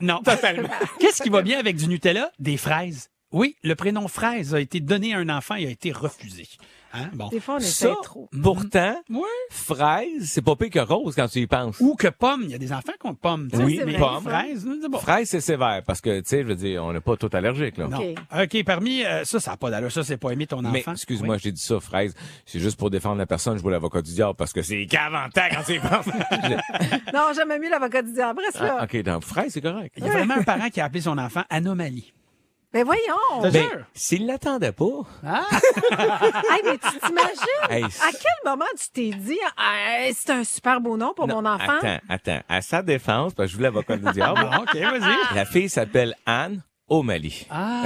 Non. 0.00 0.22
Qu'est-ce 1.00 1.22
qui 1.22 1.30
va 1.30 1.42
bien 1.42 1.58
avec 1.58 1.76
du 1.76 1.88
Nutella? 1.88 2.30
Des 2.38 2.56
fraises. 2.56 3.08
Oui, 3.32 3.56
le 3.62 3.74
prénom 3.74 4.06
fraise 4.08 4.54
a 4.54 4.60
été 4.60 4.80
donné 4.80 5.14
à 5.14 5.18
un 5.18 5.28
enfant 5.28 5.56
et 5.56 5.66
a 5.66 5.70
été 5.70 5.90
refusé. 5.92 6.46
Hein? 6.94 7.10
Bon. 7.12 7.28
Des 7.28 7.40
fois, 7.40 7.56
on 7.56 7.60
Ça, 7.60 7.66
essaie 7.66 7.94
trop. 8.02 8.30
pourtant, 8.42 8.96
Ouais. 9.10 9.20
fraise, 9.50 10.30
c'est 10.30 10.40
pas 10.40 10.54
pire 10.56 10.70
que 10.70 10.78
rose 10.78 11.14
quand 11.14 11.26
tu 11.28 11.40
y 11.40 11.46
penses. 11.46 11.76
Ou 11.80 11.94
que 11.96 12.06
pomme. 12.08 12.42
Il 12.44 12.50
y 12.50 12.54
a 12.54 12.58
des 12.58 12.72
enfants 12.72 12.92
qui 12.98 13.06
ont 13.06 13.14
pomme. 13.14 13.48
Oui, 13.54 13.80
mais 13.84 13.98
pomme. 13.98 14.22
fraise, 14.22 14.66
c'est 14.80 14.88
bon. 14.88 14.98
Fraise, 14.98 15.28
c'est 15.28 15.40
sévère 15.40 15.82
parce 15.84 16.00
que, 16.00 16.20
tu 16.20 16.28
sais, 16.28 16.42
je 16.42 16.46
veux 16.46 16.54
dire, 16.54 16.82
on 16.84 16.92
n'est 16.94 17.00
pas 17.00 17.16
tout 17.16 17.28
allergique, 17.32 17.76
là. 17.76 17.88
Non. 17.88 17.98
OK. 17.98 18.16
OK, 18.54 18.64
parmi 18.64 19.04
euh, 19.04 19.24
ça, 19.24 19.40
ça 19.40 19.50
n'a 19.50 19.56
pas 19.58 19.70
d'allure. 19.70 19.92
Ça, 19.92 20.04
c'est 20.04 20.16
pas 20.16 20.30
aimer 20.30 20.46
ton 20.46 20.62
Mais, 20.62 20.78
enfant. 20.80 20.92
excuse-moi, 20.92 21.36
j'ai 21.38 21.52
dit 21.52 21.60
ça, 21.60 21.80
fraise. 21.80 22.14
C'est 22.46 22.60
juste 22.60 22.78
pour 22.78 22.88
défendre 22.88 23.16
la 23.18 23.26
personne, 23.26 23.56
je 23.58 23.62
vois 23.62 23.72
l'avocat 23.72 24.00
du 24.00 24.12
diable 24.12 24.36
parce 24.36 24.52
que 24.54 24.62
c'est 24.62 24.86
qu'avantant 24.86 25.42
quand 25.50 25.62
tu 25.66 25.74
y 25.74 25.78
penses. 25.80 26.06
Non, 27.12 27.32
j'aimais 27.34 27.58
mieux 27.58 27.70
l'avocat 27.70 28.00
du 28.02 28.12
diable. 28.12 28.40
Reste 28.46 28.60
là. 28.60 28.76
Ah, 28.80 28.84
OK, 28.84 29.02
donc, 29.02 29.22
fraise, 29.24 29.52
c'est 29.52 29.60
correct. 29.60 29.92
Il 29.98 30.04
y 30.04 30.08
a 30.08 30.12
vraiment 30.12 30.34
un 30.34 30.42
parent 30.44 30.70
qui 30.70 30.80
a 30.80 30.84
appelé 30.86 31.00
son 31.02 31.18
enfant 31.18 31.42
Anomalie. 31.50 32.12
Mais 32.74 32.82
voyons. 32.82 33.42
Ben, 33.42 33.50
sûr? 33.52 33.78
s'il 33.94 34.26
l'attendait 34.26 34.72
pas. 34.72 34.84
Hey, 35.24 36.60
mais 36.64 36.78
tu 36.78 36.98
t'imagines? 36.98 37.70
Hey, 37.70 37.84
À 37.84 38.10
quel 38.12 38.50
moment 38.50 38.64
tu 38.78 38.90
t'es 38.92 39.16
dit, 39.16 39.38
Ah, 39.56 40.08
c'est 40.12 40.30
un 40.30 40.44
super 40.44 40.80
beau 40.80 40.96
nom 40.96 41.14
pour 41.14 41.26
Non, 41.26 41.42
mon 41.42 41.48
enfant? 41.48 41.78
Attends, 41.80 41.98
attends. 42.08 42.40
À 42.48 42.60
sa 42.62 42.82
défense, 42.82 43.34
parce 43.34 43.46
que 43.46 43.52
je 43.52 43.56
voulais 43.56 43.68
l'avocat 43.68 43.96
du 43.96 44.10
diable, 44.12 44.40
Bon, 44.40 44.56
OK, 44.62 44.74
vas-y. 44.74 45.34
la 45.34 45.44
fille 45.46 45.68
s'appelle 45.68 46.14
Anne 46.26 46.62
O'Malley. 46.88 47.32
Ah, 47.50 47.82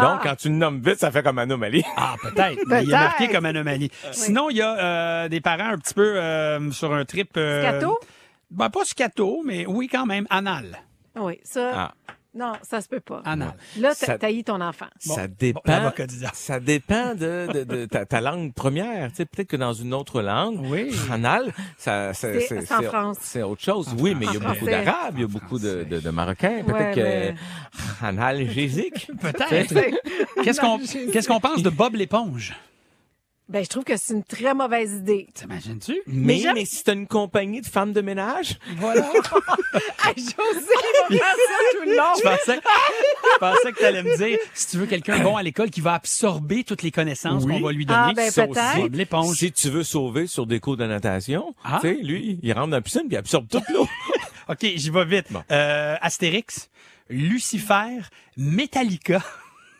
Donc, 0.00 0.22
quand 0.22 0.36
tu 0.36 0.48
le 0.48 0.54
nommes 0.54 0.80
vite, 0.80 0.98
ça 1.00 1.10
fait 1.10 1.22
comme 1.22 1.38
Anomalie. 1.38 1.84
ah 1.96 2.14
peut-être. 2.22 2.60
mais 2.66 2.84
Il 2.84 2.90
est 2.90 2.92
marqué 2.92 3.28
comme 3.28 3.44
anomalie. 3.46 3.90
Sinon, 4.12 4.50
il 4.50 4.56
y 4.58 4.62
a 4.62 4.76
euh, 5.24 5.28
des 5.28 5.40
parents 5.40 5.70
un 5.70 5.78
petit 5.78 5.94
peu 5.94 6.16
euh, 6.16 6.70
sur 6.70 6.92
un 6.94 7.04
trip... 7.04 7.30
euh, 7.36 7.62
Scato? 7.62 7.98
Ben, 8.50 8.68
pas 8.70 8.84
scato, 8.84 9.42
mais 9.44 9.64
oui, 9.66 9.88
quand 9.88 10.04
même, 10.06 10.26
anal. 10.30 10.78
Oui, 11.16 11.40
ça. 11.44 11.70
Ah. 11.74 11.94
Non, 12.34 12.52
ça 12.62 12.80
se 12.80 12.88
peut 12.88 13.00
pas. 13.00 13.20
Anal. 13.26 13.52
Là, 13.78 13.94
Ça- 13.94 14.06
t'as 14.06 14.18
tailli 14.18 14.42
ton 14.42 14.60
enfant. 14.62 14.86
ça 14.98 15.26
bon, 15.28 15.34
dépend. 15.38 15.60
l'avocat 15.66 16.06
du 16.06 16.16
diable. 16.16 16.34
ça 16.34 16.60
dépend 16.60 17.14
de, 17.14 17.46
de, 17.52 17.64
de 17.64 17.84
ta, 17.84 18.06
ta 18.06 18.20
langue 18.22 18.54
première. 18.54 19.10
Tu 19.10 19.16
sais, 19.16 19.26
peut-être 19.26 19.48
que 19.48 19.56
dans 19.56 19.74
une 19.74 19.92
autre 19.92 20.22
langue, 20.22 20.58
Oui. 20.70 20.90
anal, 21.10 21.52
ça, 21.76 22.14
c'est, 22.14 22.40
C'est- 22.40 22.62
c'est 22.62 22.74
en 22.74 22.82
France. 22.82 23.18
c'est 23.20 23.42
autre 23.42 23.60
chose. 23.62 23.94
oui, 23.98 24.14
mais 24.18 24.24
il 24.26 24.32
y 24.32 24.36
a 24.36 24.40
beaucoup 24.48 24.64
d'arabes, 24.64 25.14
il 25.16 25.20
y 25.20 25.24
a 25.24 25.28
beaucoup 25.28 25.58
de, 25.58 25.84
de, 25.84 26.00
de 26.00 26.10
marocains. 26.10 26.62
Peut-être 26.64 26.78
Ouais, 26.78 26.94
que 26.94 27.00
mais- 27.00 27.34
analgésique. 28.08 29.10
Peut-être. 29.20 29.74
Qu'est-ce 30.42 30.60
qu'on 30.60 30.78
qu'est-ce 30.78 31.28
qu'on 31.28 31.40
pense 31.40 31.62
de 31.62 31.70
Bob 31.70 31.94
l'éponge? 31.96 32.54
Ben, 33.52 33.62
je 33.62 33.68
trouve 33.68 33.84
que 33.84 33.96
c'est 33.98 34.14
une 34.14 34.24
très 34.24 34.54
mauvaise 34.54 34.92
idée. 34.92 35.26
T'imagines-tu? 35.34 36.00
Mais, 36.06 36.42
mais 36.54 36.64
si 36.64 36.82
t'as 36.84 36.94
une 36.94 37.06
compagnie 37.06 37.60
de 37.60 37.66
femmes 37.66 37.92
de 37.92 38.00
ménage, 38.00 38.58
Voilà. 38.78 39.06
Hey, 40.04 40.14
José, 40.16 40.72
il 41.10 41.16
va 41.18 41.24
faire 41.24 41.36
ça 41.36 41.54
tout 41.72 41.88
le 41.88 41.96
long. 41.96 42.02
Je 42.16 42.22
pensais, 42.22 42.60
je 42.60 43.38
pensais 43.38 43.72
que 43.72 43.78
tu 43.78 43.84
allais 43.84 44.02
me 44.02 44.16
dire, 44.16 44.38
si 44.52 44.66
tu 44.70 44.78
veux 44.78 44.86
quelqu'un 44.86 45.20
bon 45.20 45.36
à 45.36 45.42
l'école 45.42 45.70
qui 45.70 45.80
va 45.80 45.94
absorber 45.94 46.64
toutes 46.64 46.82
les 46.82 46.90
connaissances 46.90 47.44
Oui. 47.44 47.54
qu'on 47.60 47.66
va 47.66 47.72
lui 47.72 47.86
donner, 47.86 48.00
Ah, 48.00 48.12
ben, 48.14 48.32
peut-être. 48.32 48.88
l'éponge. 48.96 49.36
si 49.36 49.52
tu 49.52 49.70
veux 49.70 49.84
sauver 49.84 50.26
sur 50.26 50.46
des 50.46 50.58
cours 50.60 50.76
de 50.76 50.86
natation, 50.86 51.54
Ah. 51.64 51.78
tu 51.80 51.88
sais, 51.94 52.02
lui, 52.02 52.38
il 52.42 52.52
rentre 52.52 52.68
dans 52.68 52.76
la 52.76 52.80
piscine 52.82 53.02
puis 53.02 53.12
il 53.12 53.16
absorbe 53.16 53.46
toute 53.48 53.68
l'eau. 53.70 53.86
OK, 54.48 54.58
j'y 54.74 54.90
vais 54.90 55.04
vite. 55.04 55.26
Bon. 55.30 55.42
Euh, 55.50 55.96
Astérix, 56.00 56.68
Lucifer, 57.08 58.00
Metallica, 58.36 59.22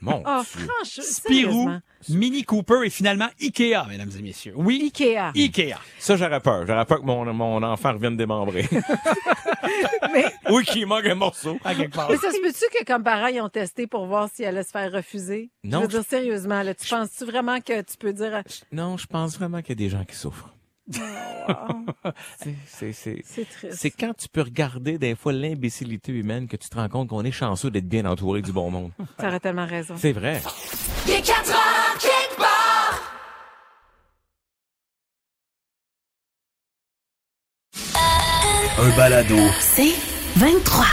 Mon 0.02 0.22
Oh, 0.26 0.40
Dieu. 0.42 0.66
franchement, 0.66 1.04
Spirou. 1.04 1.70
Mini 2.08 2.42
Cooper 2.44 2.80
et 2.84 2.90
finalement 2.90 3.28
Ikea, 3.40 3.86
mesdames 3.88 4.10
et 4.18 4.22
messieurs. 4.22 4.52
Oui, 4.56 4.80
Ikea. 4.92 5.30
Ikea. 5.36 5.76
Ça, 5.98 6.16
j'aurais 6.16 6.40
peur. 6.40 6.66
J'aurais 6.66 6.84
peur 6.84 7.00
que 7.00 7.06
mon, 7.06 7.24
mon 7.32 7.62
enfant 7.62 7.92
revienne 7.92 8.16
démembrer. 8.16 8.68
Mais, 10.12 10.24
oui, 10.50 10.64
qu'il 10.64 10.86
manque 10.86 11.06
un 11.06 11.14
morceau. 11.14 11.56
À 11.64 11.74
quelque 11.74 11.94
part. 11.94 12.10
mais 12.10 12.16
ça 12.16 12.30
se 12.32 12.40
peut-tu 12.40 12.78
que, 12.78 12.84
comme 12.84 13.02
parents, 13.02 13.28
ils 13.28 13.40
ont 13.40 13.48
testé 13.48 13.86
pour 13.86 14.06
voir 14.06 14.28
si 14.32 14.42
elle 14.42 14.48
allait 14.56 14.64
se 14.64 14.70
faire 14.70 14.90
refuser? 14.92 15.50
Non, 15.64 15.78
Je 15.80 15.84
veux 15.84 15.90
je- 15.92 15.96
dire, 15.98 16.04
sérieusement, 16.08 16.62
là, 16.62 16.74
tu 16.74 16.88
penses-tu 16.88 17.24
vraiment 17.24 17.60
que 17.60 17.80
tu 17.82 17.96
peux 17.98 18.12
dire, 18.12 18.42
Non, 18.72 18.96
je 18.96 19.06
pense 19.06 19.36
vraiment 19.38 19.60
qu'il 19.62 19.70
y 19.70 19.84
a 19.84 19.86
des 19.86 19.88
gens 19.88 20.04
qui 20.04 20.16
souffrent. 20.16 20.50
Oh, 21.48 21.86
C'est- 22.36 23.90
quand 23.98 24.14
tu 24.16 24.28
peux 24.28 24.42
regarder 24.42 24.98
des 24.98 25.14
fois 25.14 25.32
l'imbécilité 25.32 26.12
humaine 26.12 26.46
que 26.46 26.56
tu 26.56 26.68
te 26.68 26.76
rends 26.76 26.88
compte 26.88 27.08
qu'on 27.08 27.24
est 27.24 27.32
chanceux 27.32 27.70
d'être 27.70 27.88
bien 27.88 28.04
entouré 28.04 28.42
du 28.42 28.52
bon 28.52 28.70
monde. 28.70 28.90
T'aurais 29.18 29.40
tellement 29.40 29.66
raison. 29.66 29.94
C'est 29.96 30.12
vrai. 30.12 30.40
Il 31.06 31.12
est 31.14 31.22
4 31.22 31.50
heures, 31.50 31.98
quelque 31.98 32.36
part. 32.38 33.00
Un 38.78 38.96
balado. 38.96 39.36
C'est 39.60 39.94
23. 40.36 40.86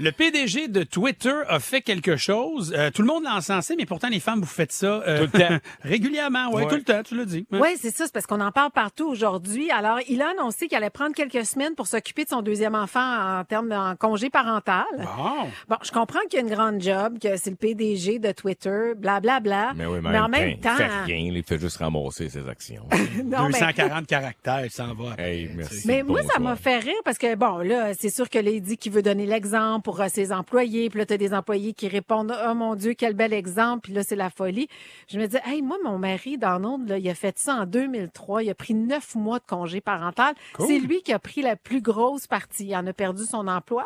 Le 0.00 0.12
PDG 0.12 0.68
de 0.68 0.82
Twitter 0.82 1.34
a 1.46 1.60
fait 1.60 1.82
quelque 1.82 2.16
chose. 2.16 2.72
Euh, 2.74 2.90
tout 2.90 3.02
le 3.02 3.08
monde 3.08 3.24
l'a 3.24 3.34
encensé, 3.34 3.74
mais 3.76 3.84
pourtant, 3.84 4.08
les 4.08 4.18
femmes, 4.18 4.40
vous 4.40 4.46
faites 4.46 4.72
ça 4.72 5.02
euh, 5.06 5.26
Tout 5.26 5.30
le 5.34 5.38
temps. 5.38 5.58
régulièrement. 5.82 6.50
Ouais. 6.54 6.66
tout 6.66 6.76
le 6.76 6.82
temps, 6.82 7.02
tu 7.02 7.14
l'as 7.14 7.26
dit. 7.26 7.46
Hein? 7.52 7.58
Oui, 7.60 7.68
c'est 7.78 7.94
ça, 7.94 8.06
c'est 8.06 8.12
parce 8.14 8.26
qu'on 8.26 8.40
en 8.40 8.50
parle 8.50 8.70
partout 8.70 9.06
aujourd'hui. 9.06 9.70
Alors, 9.70 9.98
il 10.08 10.22
a 10.22 10.30
annoncé 10.30 10.68
qu'il 10.68 10.78
allait 10.78 10.88
prendre 10.88 11.14
quelques 11.14 11.44
semaines 11.44 11.74
pour 11.74 11.86
s'occuper 11.86 12.24
de 12.24 12.30
son 12.30 12.40
deuxième 12.40 12.74
enfant 12.74 13.40
en 13.40 13.44
termes 13.44 13.68
de 13.68 13.74
en 13.74 13.94
congé 13.94 14.30
parental. 14.30 14.86
Bon. 14.96 15.50
Bon, 15.68 15.76
je 15.82 15.90
comprends 15.90 16.20
qu'il 16.30 16.40
y 16.40 16.42
a 16.42 16.46
une 16.46 16.54
grande 16.54 16.80
job, 16.80 17.18
que 17.18 17.36
c'est 17.36 17.50
le 17.50 17.56
PDG 17.56 18.20
de 18.20 18.32
Twitter, 18.32 18.92
blablabla. 18.96 19.40
Bla, 19.40 19.40
bla. 19.40 19.74
Mais 19.74 19.84
oui, 19.84 19.98
mais, 20.02 20.18
en 20.18 20.28
même 20.30 20.58
temps, 20.60 20.76
il 20.78 20.84
fait 20.86 21.12
rien, 21.12 21.32
il 21.34 21.42
fait 21.42 21.60
juste 21.60 21.76
ramasser 21.76 22.30
ses 22.30 22.48
actions. 22.48 22.86
non, 23.24 23.48
mais- 23.48 23.60
240 23.60 24.06
caractères, 24.06 24.64
il 24.64 24.70
s'en 24.70 24.94
va. 24.94 25.14
Hey, 25.18 25.50
merci. 25.54 25.86
Mais 25.86 26.02
moi, 26.02 26.22
ça 26.22 26.40
m'a 26.40 26.56
fait 26.56 26.78
rire 26.78 27.02
parce 27.04 27.18
que, 27.18 27.34
bon, 27.34 27.58
là, 27.58 27.92
c'est 27.92 28.08
sûr 28.08 28.30
que 28.30 28.38
dit 28.60 28.78
qu'il 28.78 28.92
veut 28.92 29.02
donner 29.02 29.26
l'exemple 29.26 29.89
pour 29.90 30.00
euh, 30.00 30.06
ses 30.08 30.30
employés. 30.30 30.88
Puis 30.88 31.00
là, 31.00 31.06
t'as 31.06 31.16
des 31.16 31.34
employés 31.34 31.72
qui 31.72 31.88
répondent, 31.88 32.32
oh 32.48 32.54
mon 32.54 32.76
Dieu, 32.76 32.94
quel 32.96 33.14
bel 33.14 33.32
exemple. 33.32 33.80
Puis 33.82 33.92
là, 33.92 34.04
c'est 34.04 34.14
la 34.14 34.30
folie. 34.30 34.68
Je 35.08 35.18
me 35.18 35.26
dis, 35.26 35.36
hey, 35.44 35.62
moi, 35.62 35.78
mon 35.82 35.98
mari, 35.98 36.38
Donald, 36.38 36.88
là, 36.88 36.96
il 36.96 37.08
a 37.10 37.14
fait 37.16 37.36
ça 37.40 37.54
en 37.54 37.66
2003. 37.66 38.44
Il 38.44 38.50
a 38.50 38.54
pris 38.54 38.74
neuf 38.74 39.16
mois 39.16 39.40
de 39.40 39.44
congé 39.48 39.80
parental. 39.80 40.34
Cool. 40.54 40.66
C'est 40.68 40.78
lui 40.78 41.02
qui 41.02 41.12
a 41.12 41.18
pris 41.18 41.42
la 41.42 41.56
plus 41.56 41.80
grosse 41.80 42.28
partie. 42.28 42.66
Il 42.66 42.76
en 42.76 42.86
a 42.86 42.92
perdu 42.92 43.24
son 43.24 43.48
emploi. 43.48 43.84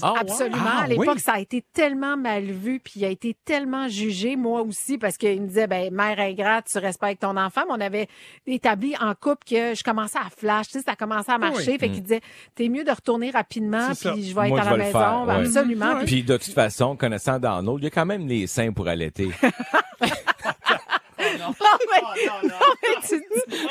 Ah, 0.00 0.12
ouais? 0.12 0.20
Absolument. 0.20 0.58
Ah, 0.64 0.82
à 0.82 0.86
l'époque, 0.86 1.14
oui. 1.16 1.20
ça 1.20 1.32
a 1.32 1.40
été 1.40 1.64
tellement 1.72 2.16
mal 2.16 2.44
vu, 2.44 2.78
puis 2.78 2.92
il 2.96 3.04
a 3.04 3.08
été 3.08 3.36
tellement 3.44 3.88
jugé, 3.88 4.36
moi 4.36 4.62
aussi, 4.62 4.96
parce 4.96 5.16
qu'il 5.16 5.42
me 5.42 5.48
disait, 5.48 5.66
ben, 5.66 5.92
mère 5.92 6.20
ingrate, 6.20 6.68
tu 6.70 6.78
respectes 6.78 7.22
ton 7.22 7.36
enfant. 7.36 7.62
Mais 7.66 7.74
on 7.74 7.80
avait 7.80 8.06
établi 8.46 8.94
en 9.00 9.14
couple 9.14 9.44
que 9.44 9.74
je 9.74 9.82
commençais 9.82 10.18
à 10.18 10.30
flash, 10.30 10.68
tu 10.68 10.78
sais, 10.78 10.84
ça 10.84 10.94
commençait 10.94 11.32
à 11.32 11.38
marcher. 11.38 11.72
Oui. 11.72 11.78
Fait 11.78 11.88
qu'il 11.88 12.02
disait, 12.04 12.20
t'es 12.54 12.68
mieux 12.68 12.84
de 12.84 12.92
retourner 12.92 13.30
rapidement, 13.30 13.88
puis 13.88 14.22
je 14.22 14.32
vais 14.32 14.50
être 14.50 14.60
à 14.60 14.70
la 14.70 14.76
maison. 14.76 15.15
Ben, 15.24 15.38
ouais. 15.38 15.46
Absolument. 15.46 15.94
Ouais. 15.94 16.04
Puis- 16.04 16.22
de 16.24 16.36
toute 16.36 16.52
façon, 16.52 16.96
connaissant 16.96 17.38
Donald, 17.38 17.78
il 17.78 17.84
y 17.84 17.86
a 17.86 17.90
quand 17.90 18.04
même 18.06 18.26
les 18.26 18.46
seins 18.46 18.72
pour 18.72 18.88
allaiter. 18.88 19.30
Non, 21.18 21.54
mais- 21.92 22.48
non, 22.48 22.54
mais 22.82 23.08
tu 23.08 23.16
dis- 23.18 23.66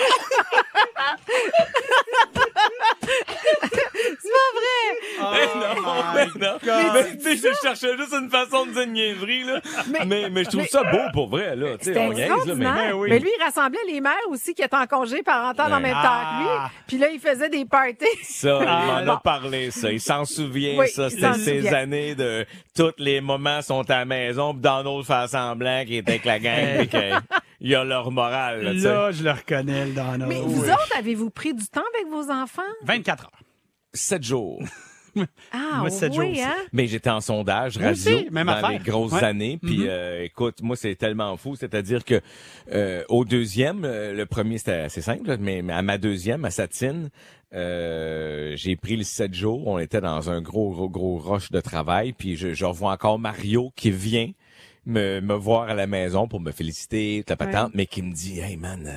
C'est 3.62 4.32
pas 4.32 4.52
vrai! 4.56 5.42
Eh 5.42 5.60
non, 5.60 6.04
mais 6.14 6.26
non. 6.48 6.58
Mais 6.94 7.18
tu 7.18 7.38
sais, 7.38 7.50
je 7.54 7.68
cherchais 7.68 7.98
juste 7.98 8.14
une 8.14 8.30
façon 8.30 8.66
de 8.66 8.72
dire 8.72 8.82
une 8.84 8.92
niaiserie, 8.94 9.44
là. 9.44 9.62
Mais, 10.06 10.30
mais, 10.30 10.44
je 10.44 10.50
trouve 10.50 10.62
mais- 10.62 10.68
ça 10.68 10.84
beau 10.84 11.00
pour 11.14 11.30
vrai, 11.30 11.56
là. 11.56 11.78
Tu 11.78 11.94
sais, 11.94 12.00
on 12.00 12.12
niaise, 12.14 12.30
là, 12.46 12.56
mais... 12.56 12.92
oui. 12.94 13.10
Mais 13.10 13.20
lui, 13.20 13.30
il 13.38 13.44
rassemblait 13.44 13.80
les 13.88 14.02
mères 14.02 14.14
aussi 14.30 14.54
qui 14.54 14.62
étaient 14.62 14.76
en 14.76 14.88
congé 14.88 15.24
parental 15.24 15.74
en 15.74 15.80
même 15.80 15.94
temps 15.94 16.00
Ah. 16.04 16.38
que 16.40 16.44
lui. 16.44 16.70
Puis 16.88 16.98
là, 16.98 17.10
il 17.10 17.20
faisait 17.20 17.50
des 17.50 17.66
parties. 17.66 18.06
Ça, 18.24 18.60
il 18.62 18.68
Ah, 18.68 18.82
m'en 19.02 19.06
bon. 19.06 19.12
a 19.14 19.18
parlé, 19.18 19.72
ça. 19.72 19.92
Il 19.92 20.02
s'en 20.02 20.26
souvient, 20.26 20.78
Oui, 20.80 20.88
ça. 20.90 21.06
il 21.08 21.12
C'était 21.12 21.34
ces 21.34 21.62
souvient. 21.62 21.74
années 21.74 22.16
de 22.16 22.46
tous 22.76 22.94
les 22.98 23.22
moments 23.22 23.62
sont 23.62 23.90
à 23.90 24.00
la 24.00 24.06
maison, 24.06 24.54
puis 24.54 24.62
Donald 24.62 25.06
fait 25.06 25.28
semblant 25.30 25.84
qu'il 25.86 25.96
est 25.96 26.10
avec 26.10 26.26
la 26.26 26.40
gang, 26.40 26.78
puis 26.80 26.88
qu'il 27.60 27.76
a 27.76 27.84
leur 27.84 28.12
morale, 28.12 28.62
là, 28.64 28.72
tu 28.74 28.80
sais. 28.82 28.88
Là, 28.90 29.12
je 29.12 29.24
le 29.24 29.32
reconnais, 29.32 29.86
le 29.86 29.92
Donald. 29.94 30.26
Mais 30.28 30.36
Oui. 30.40 30.44
vous 30.46 30.64
autres, 30.70 30.90
avez-vous 30.98 31.30
pris 31.30 31.54
du 31.54 31.66
temps 31.68 31.82
vos 32.22 32.32
enfants? 32.32 32.62
24 32.84 33.26
heures. 33.26 33.40
Sept 33.94 34.24
jours. 34.24 34.62
Ah, 35.54 35.78
Moi, 35.80 35.90
sept 35.92 36.12
jours 36.14 36.26
oui, 36.26 36.32
aussi. 36.34 36.42
hein? 36.42 36.54
Mais 36.74 36.88
j'étais 36.88 37.10
en 37.10 37.22
sondage 37.22 37.78
radio 37.78 38.18
aussi, 38.18 38.28
même 38.32 38.48
dans 38.48 38.52
affaire. 38.52 38.70
les 38.72 38.80
grosses 38.80 39.14
Ouais. 39.14 39.24
années. 39.24 39.58
Puis 39.64 39.78
Mhm. 39.78 39.86
euh, 39.88 40.24
écoute, 40.26 40.62
moi 40.62 40.76
c'est 40.76 40.96
tellement 40.96 41.38
fou, 41.38 41.56
c'est-à-dire 41.56 42.04
que 42.04 42.20
euh, 42.74 43.02
au 43.08 43.24
deuxième, 43.24 43.86
euh, 43.86 44.12
le 44.12 44.26
premier 44.26 44.58
c'était 44.58 44.74
assez 44.74 45.02
simple, 45.02 45.38
mais, 45.40 45.62
mais 45.62 45.72
à 45.72 45.82
ma 45.82 45.98
deuxième, 45.98 46.44
à 46.44 46.52
Satine, 46.52 47.12
euh, 47.54 48.54
j'ai 48.58 48.76
pris 48.76 48.98
les 48.98 49.06
sept 49.06 49.34
jours. 49.34 49.66
On 49.68 49.80
était 49.80 50.02
dans 50.02 50.30
un 50.30 50.42
gros 50.42 50.72
gros 50.72 50.90
gros 50.90 51.18
rush 51.18 51.50
de 51.50 51.62
travail. 51.62 52.12
Puis 52.12 52.36
je, 52.36 52.54
je 52.54 52.66
revois 52.66 52.92
encore 52.92 53.18
Mario 53.18 53.72
qui 53.78 53.92
vient 53.92 54.32
me, 54.86 55.22
me 55.22 55.34
voir 55.34 55.70
à 55.70 55.74
la 55.76 55.88
maison 55.88 56.28
pour 56.28 56.42
me 56.42 56.52
féliciter, 56.52 57.24
ta 57.26 57.38
patente, 57.38 57.72
mais 57.74 57.86
qui 57.86 58.02
me 58.02 58.12
dit, 58.14 58.40
hey 58.42 58.58
man. 58.58 58.92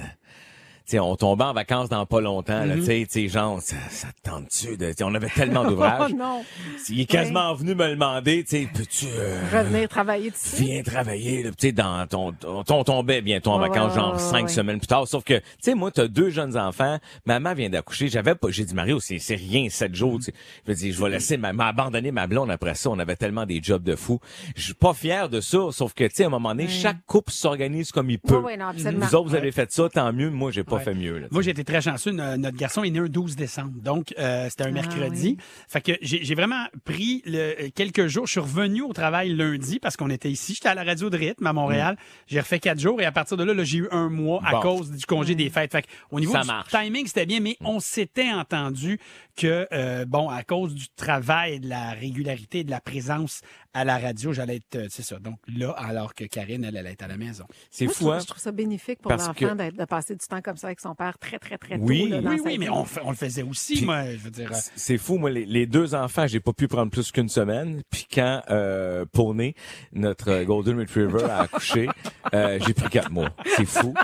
Sais, 0.91 0.99
on 0.99 1.17
tombait 1.17 1.45
en 1.45 1.53
vacances 1.53 1.89
dans 1.89 2.05
pas 2.07 2.21
longtemps, 2.21 2.61
Mhm. 2.63 2.69
là, 2.69 2.75
tu 2.77 2.83
sais, 2.85 3.07
sais, 3.09 3.29
genre, 3.29 3.61
ça, 3.61 3.77
ça 3.91 4.09
te 4.09 4.29
tente-tu 4.31 4.77
de, 4.77 4.93
on 5.03 5.15
avait 5.15 5.29
tellement 5.29 5.65
d'ouvrages. 5.69 6.11
Oh 6.13 6.17
non. 6.17 6.45
Il 6.89 7.01
est 7.01 7.05
quasiment 7.07 7.55
venu 7.55 7.75
me 7.75 7.89
demander, 7.91 8.45
tu 8.45 8.51
sais, 8.51 8.69
peux-tu, 8.73 9.07
euh, 9.17 9.41
Revenir 9.53 9.89
travailler 9.89 10.31
dessus. 10.31 10.63
viens 10.63 10.83
travailler, 10.83 11.43
là, 11.43 11.51
tu 11.51 11.57
sais, 11.69 11.73
dans 11.73 12.07
ton, 12.07 12.33
ton, 12.33 12.65
ton 12.65 12.85
tombait 12.85 13.21
bientôt 13.23 13.51
en 13.51 13.59
vacances, 13.59 13.95
genre 13.95 14.19
cinq 14.19 14.49
semaines 14.51 14.79
plus 14.79 14.87
tard. 14.87 15.07
Sauf 15.07 15.25
que, 15.25 15.35
tu 15.35 15.43
sais, 15.61 15.75
moi, 15.75 15.91
t'as 15.91 16.09
deux 16.09 16.31
jeunes 16.31 16.57
enfants, 16.57 16.99
maman 17.27 17.55
vient 17.55 17.71
d'accoucher, 17.71 18.09
j'avais 18.09 18.35
pas, 18.35 18.49
j'ai 18.51 18.65
dit, 18.65 18.75
Mario, 18.75 19.01
c'est, 19.01 19.19
c'est 19.19 19.35
rien, 19.37 19.69
sept 19.71 19.95
jours, 19.95 20.19
tu 20.19 20.25
sais. 20.27 20.35
Je 20.67 20.73
me 20.73 20.77
dis, 20.77 20.93
je 20.93 21.03
vais 21.03 21.11
laisser, 21.11 21.37
ma, 21.37 21.53
m'a 21.53 21.69
abandonné 21.69 22.11
ma 22.13 22.27
blonde 22.27 22.51
après 22.51 22.75
ça, 22.75 22.91
on 22.91 22.99
avait 22.99 23.17
tellement 23.17 23.47
des 23.47 23.61
jobs 23.63 23.83
de 23.83 23.97
fou. 23.97 24.21
Je 24.57 24.63
suis 24.63 24.75
pas 24.75 24.95
fier 24.95 25.29
de 25.29 25.41
ça, 25.41 25.59
sauf 25.71 25.93
que, 25.95 26.05
tu 26.05 26.15
sais, 26.17 26.25
à 26.25 26.27
un 26.27 26.31
moment 26.31 26.51
donné, 26.51 26.69
chaque 26.69 27.05
couple 27.07 27.33
s'organise 27.33 27.93
comme 27.93 28.11
il 28.11 28.19
peut. 28.19 28.37
Oui, 28.37 28.43
oui, 28.53 28.57
non, 28.57 28.67
absolument. 28.67 29.07
Vous 29.07 29.15
autres, 29.15 29.29
vous 29.31 29.35
avez 29.35 29.53
fait 29.53 29.71
ça, 29.73 29.89
tant 29.89 30.13
mieux, 30.13 30.31
moi, 30.31 30.51
j'ai 30.51 30.65
pas 30.65 30.78
Ouais. 30.79 30.85
fait 30.85 30.95
mieux, 30.95 31.19
là, 31.19 31.27
Moi, 31.31 31.43
j'ai 31.43 31.51
été 31.51 31.65
très 31.65 31.81
chanceux. 31.81 32.11
No- 32.13 32.37
Notre 32.37 32.57
garçon 32.57 32.83
est 32.85 32.91
né 32.91 32.99
un 32.99 33.07
12 33.07 33.37
décembre. 33.37 33.73
Donc, 33.83 34.15
euh, 34.19 34.49
c'était 34.51 34.65
un 34.65 34.69
Ah, 34.69 34.73
mercredi. 34.73 35.37
oui. 35.39 35.45
Fait 35.69 35.81
que 35.81 35.93
j'ai 36.03 36.25
j'ai 36.25 36.35
vraiment 36.35 36.65
pris 36.85 37.23
le, 37.27 37.69
quelques 37.71 38.07
jours. 38.07 38.27
Je 38.27 38.33
suis 38.33 38.41
revenu 38.41 38.83
au 38.83 38.93
travail 38.93 39.31
lundi 39.35 39.79
parce 39.79 39.97
qu'on 39.97 40.11
était 40.11 40.31
ici. 40.31 40.55
J'étais 40.55 40.69
à 40.69 40.75
la 40.75 40.85
radio 40.85 41.11
de 41.11 41.17
rythme 41.17 41.47
à 41.47 41.53
Montréal. 41.53 41.97
J'ai 42.27 42.41
refait 42.41 42.59
quatre 42.61 42.81
jours 42.81 43.01
et 43.01 43.05
à 43.05 43.13
partir 43.13 43.37
de 43.37 43.45
là, 43.45 43.55
là, 43.55 43.65
j'ai 43.65 43.79
eu 43.79 43.89
un 43.91 44.09
mois 44.09 44.41
à 44.45 44.53
Bon. 44.53 44.61
cause 44.61 44.91
du 44.91 45.05
congé 45.07 45.35
des 45.35 45.51
fêtes. 45.51 45.73
Fait 45.73 45.83
que, 45.83 45.89
au 46.11 46.21
niveau 46.21 46.33
Ça 46.33 46.41
du 46.43 46.47
marche. 46.47 46.71
timing, 46.71 47.07
c'était 47.07 47.27
bien, 47.27 47.41
mais 47.41 47.57
on 47.61 47.81
s'était 47.81 48.31
entendu 48.33 48.99
que, 49.37 49.67
euh, 49.73 50.05
bon, 50.05 50.29
à 50.29 50.43
cause 50.43 50.75
du 50.75 50.89
travail, 50.97 51.61
de 51.61 51.69
la 51.69 51.91
régularité, 51.91 52.65
de 52.65 52.71
la 52.71 52.81
présence 52.81 53.41
à 53.75 53.85
la 53.85 53.99
radio, 53.99 54.33
j'allais 54.33 54.57
être, 54.57 54.77
euh, 54.77 54.87
c'est 54.91 55.03
ça. 55.03 55.19
Donc 55.19 55.39
là, 55.47 55.71
alors 55.77 56.15
que 56.15 56.25
Karine, 56.25 56.65
elle, 56.65 56.77
allait 56.77 56.93
être 56.93 57.03
à 57.03 57.09
la 57.09 57.17
maison. 57.17 57.45
C'est 57.71 57.85
je 57.87 57.91
fou, 57.91 58.05
trouve, 58.05 58.13
hein? 58.13 58.19
je 58.21 58.27
trouve 58.27 58.41
ça 58.41 58.51
bénéfique 58.53 59.01
pour 59.01 59.13
l'enfant 59.13 59.35
que- 59.35 59.55
d'être- 59.55 59.77
de 59.77 59.85
passer 59.85 60.15
du 60.15 60.27
temps 60.27 60.41
comme 60.41 60.57
ça 60.57 60.69
avec 60.69 60.81
son 60.81 60.95
père 60.95 61.19
très, 61.19 61.39
très, 61.39 61.59
très 61.59 61.77
tôt. 61.79 61.85
Oui. 61.85 62.09
là, 62.09 62.21
dans 62.21 62.31
Oui, 62.31 62.41
oui, 62.45 62.59
mais 62.59 62.69
on, 62.71 62.85
fait- 62.85 63.01
on 63.05 63.11
le 63.11 63.17
faisait 63.17 63.43
aussi, 63.43 63.77
Puis- 63.77 63.85
moi, 63.85 64.05
je 64.11 64.17
veux 64.17 64.31
dire. 64.31 64.51
euh, 64.53 64.59
C'est 64.77 64.99
fou, 64.99 65.19
moi, 65.19 65.31
les, 65.31 65.45
les 65.45 65.67
deux 65.67 65.95
enfants, 65.95 66.27
j'ai 66.27 66.41
pas 66.41 66.53
pu 66.53 66.67
prendre 66.69 66.91
plus 66.91 67.13
qu'une 67.13 67.29
semaine. 67.29 67.83
Puis 67.91 68.07
quand 68.13 68.43
euh, 68.51 69.05
Poney, 69.13 69.55
notre 69.93 70.31
euh, 70.31 70.45
Golden 70.45 70.79
Retriever, 70.81 71.25
a 71.25 71.41
accouché, 71.43 71.89
euh, 72.35 72.59
j'ai 72.67 72.75
pris 72.75 72.89
quatre 72.89 73.11
mois. 73.11 73.31
C'est 73.57 73.67
fou. 73.67 73.95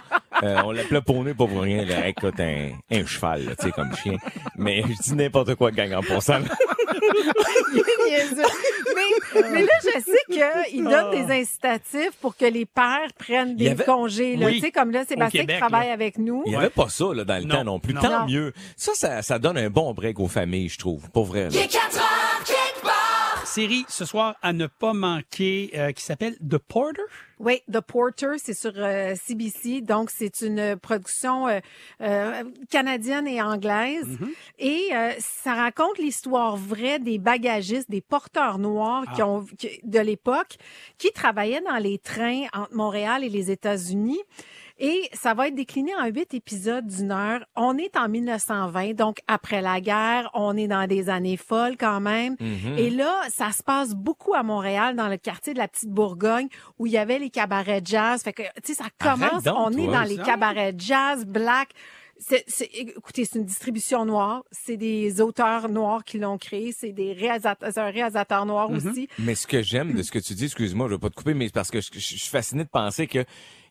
Euh, 0.42 0.61
on 0.64 0.73
l'appelait 0.73 1.00
Poney 1.00 1.33
pas 1.33 1.47
pour 1.47 1.62
rien. 1.62 1.85
Là. 1.85 2.09
Écoute, 2.09 2.38
un, 2.38 2.71
un 2.90 3.06
cheval, 3.06 3.44
là, 3.44 3.56
tu 3.56 3.66
sais, 3.66 3.73
comme 3.73 3.94
chien. 3.97 4.16
Mais 4.56 4.83
je 4.83 5.02
dis 5.02 5.14
n'importe 5.14 5.54
quoi, 5.54 5.71
gang, 5.71 5.92
en 5.94 6.02
passant. 6.02 6.40
Mais, 8.95 9.43
mais 9.51 9.63
là, 9.63 9.73
je 9.83 10.01
sais 10.01 10.19
qu'il 10.71 10.85
donne 10.85 11.11
des 11.11 11.33
incitatifs 11.41 12.13
pour 12.21 12.37
que 12.37 12.45
les 12.45 12.65
pères 12.67 13.09
prennent 13.19 13.57
des 13.57 13.69
avait- 13.71 13.85
congés. 13.85 14.37
Là. 14.37 14.47
Oui. 14.47 14.55
Tu 14.55 14.61
sais, 14.61 14.71
comme 14.71 14.91
là, 14.91 15.05
Sébastien 15.05 15.43
Québec, 15.43 15.57
qui 15.57 15.61
travaille 15.61 15.89
là. 15.89 15.93
avec 15.95 16.19
nous. 16.19 16.43
Il 16.47 16.53
y 16.53 16.57
avait 16.57 16.71
pas 16.71 16.89
ça 16.89 17.07
là, 17.15 17.25
dans 17.25 17.37
le 17.39 17.45
Non, 17.45 17.57
temps 17.57 17.65
non 17.65 17.79
plus. 17.81 17.95
non. 17.95 18.01
Tant 18.01 18.21
Non. 18.21 18.27
mieux. 18.27 18.53
Ça, 18.77 18.93
ça, 18.95 19.23
ça 19.23 19.39
donne 19.39 19.59
un 19.59 19.71
bon 19.71 19.93
break 19.95 20.19
aux 20.21 20.29
familles, 20.29 20.69
je 20.69 20.79
trouve. 20.79 21.09
Pour 21.11 21.25
vrai. 21.27 21.45
là. 21.45 21.49
Il 21.53 21.59
est 21.59 21.69
4 21.69 21.97
heures. 21.97 22.05
Série 23.55 23.85
ce 23.89 24.05
soir 24.05 24.35
à 24.43 24.53
ne 24.53 24.67
pas 24.67 24.93
manquer 24.93 25.71
euh, 25.75 25.93
qui 25.93 26.03
s'appelle 26.03 26.37
The 26.39 26.59
Porter. 26.59 27.03
Oui, 27.39 27.61
The 27.73 27.81
Porter, 27.81 28.31
c'est 28.39 28.55
sur 28.55 28.73
euh, 28.77 29.15
CBC. 29.15 29.81
Donc, 29.81 30.11
c'est 30.11 30.41
une 30.41 30.77
production 30.77 31.47
euh, 31.49 31.61
euh, 32.01 32.45
canadienne 32.71 33.27
et 33.29 33.41
anglaise. 33.43 34.19
Et 34.59 34.89
euh, 34.93 35.11
ça 35.19 35.55
raconte 35.55 35.99
l'histoire 35.99 36.57
vraie 36.57 36.99
des 36.99 37.19
bagagistes, 37.19 37.91
des 37.91 38.01
porteurs 38.01 38.59
noirs 38.59 39.05
qui 39.15 39.23
ont, 39.23 39.45
qui- 39.59 39.81
de 39.85 40.01
l'époque, 40.01 40.57
qui 40.99 41.11
travaillaient 41.13 41.61
dans 41.63 41.77
les 41.79 41.99
trains 41.99 42.45
entre 42.53 42.75
Montréal 42.75 43.23
et 43.25 43.29
les 43.29 43.51
États-Unis. 43.51 44.21
Et 44.78 45.09
ça 45.12 45.35
va 45.35 45.47
être 45.49 45.54
décliné 45.54 45.93
en 45.95 46.07
huit 46.07 46.35
épisodes 46.35 46.87
d'une 46.87 47.12
heure. 47.12 47.45
On 47.54 47.78
est 47.78 47.97
en 47.97 48.09
1920, 48.09 48.95
donc 48.95 49.19
après 49.28 49.62
la 49.62 49.81
guerre, 49.81 50.31
on 50.35 50.57
est 50.57 50.66
dans 50.66 50.87
des 50.88 51.09
années 51.11 51.37
folles 51.37 51.76
quand 51.78 52.00
même. 52.00 52.35
Et 52.76 52.90
là, 52.90 53.21
ça 53.28 53.52
se 53.52 53.62
passe 53.62 53.95
beaucoup 53.95 54.35
à 54.35 54.43
Montréal, 54.43 54.97
dans 54.97 55.09
le 55.09 55.16
quartier 55.16 55.54
de 55.54 55.59
la 55.59 55.69
Petite 55.69 55.90
Bourgogne, 55.90 56.49
où 56.78 56.87
il 56.87 56.93
y 56.93 56.99
avait 56.99 57.21
les 57.21 57.31
cabarets 57.31 57.83
jazz. 57.85 58.23
Fait 58.25 58.33
que, 58.33 58.43
tu 58.64 58.73
sais, 58.73 58.75
ça 58.75 58.88
commence, 58.99 59.45
donc, 59.45 59.57
on 59.59 59.71
est 59.73 59.87
dans 59.87 60.02
les 60.02 60.16
cabarets 60.25 60.75
jazz, 60.76 61.25
black. 61.25 61.69
C'est, 62.19 62.45
c'est- 62.47 62.71
écoutez, 62.73 63.25
c'est 63.25 63.38
une 63.40 63.45
distribution 63.45 64.04
noire. 64.04 64.45
C'est 64.52 64.76
des 64.76 65.21
auteurs 65.21 65.69
noirs 65.69 66.04
qui 66.04 66.19
l'ont 66.19 66.38
créé. 66.38 66.73
C'est 66.73 66.93
des 66.93 67.12
réalisateurs, 67.12 67.71
un 67.76 67.90
réalisateur 67.90 68.47
noir 68.47 68.71
aussi. 68.71 69.09
Mais 69.19 69.35
ce 69.35 69.47
que 69.49 69.62
j'aime 69.62 69.93
de 69.95 70.02
ce 70.02 70.12
que 70.12 70.21
tu 70.21 70.35
dis, 70.35 70.45
excuse-moi, 70.45 70.87
je 70.88 70.95
vais 70.95 70.99
pas 71.00 71.11
te 71.11 71.16
couper, 71.16 71.35
mais 71.35 71.49
parce 71.50 71.71
que 71.73 71.81
je, 71.81 71.90
je 71.93 71.99
suis 71.99 72.19
fasciné 72.28 72.62
de 72.64 72.69
penser 72.69 73.07
que 73.09 73.25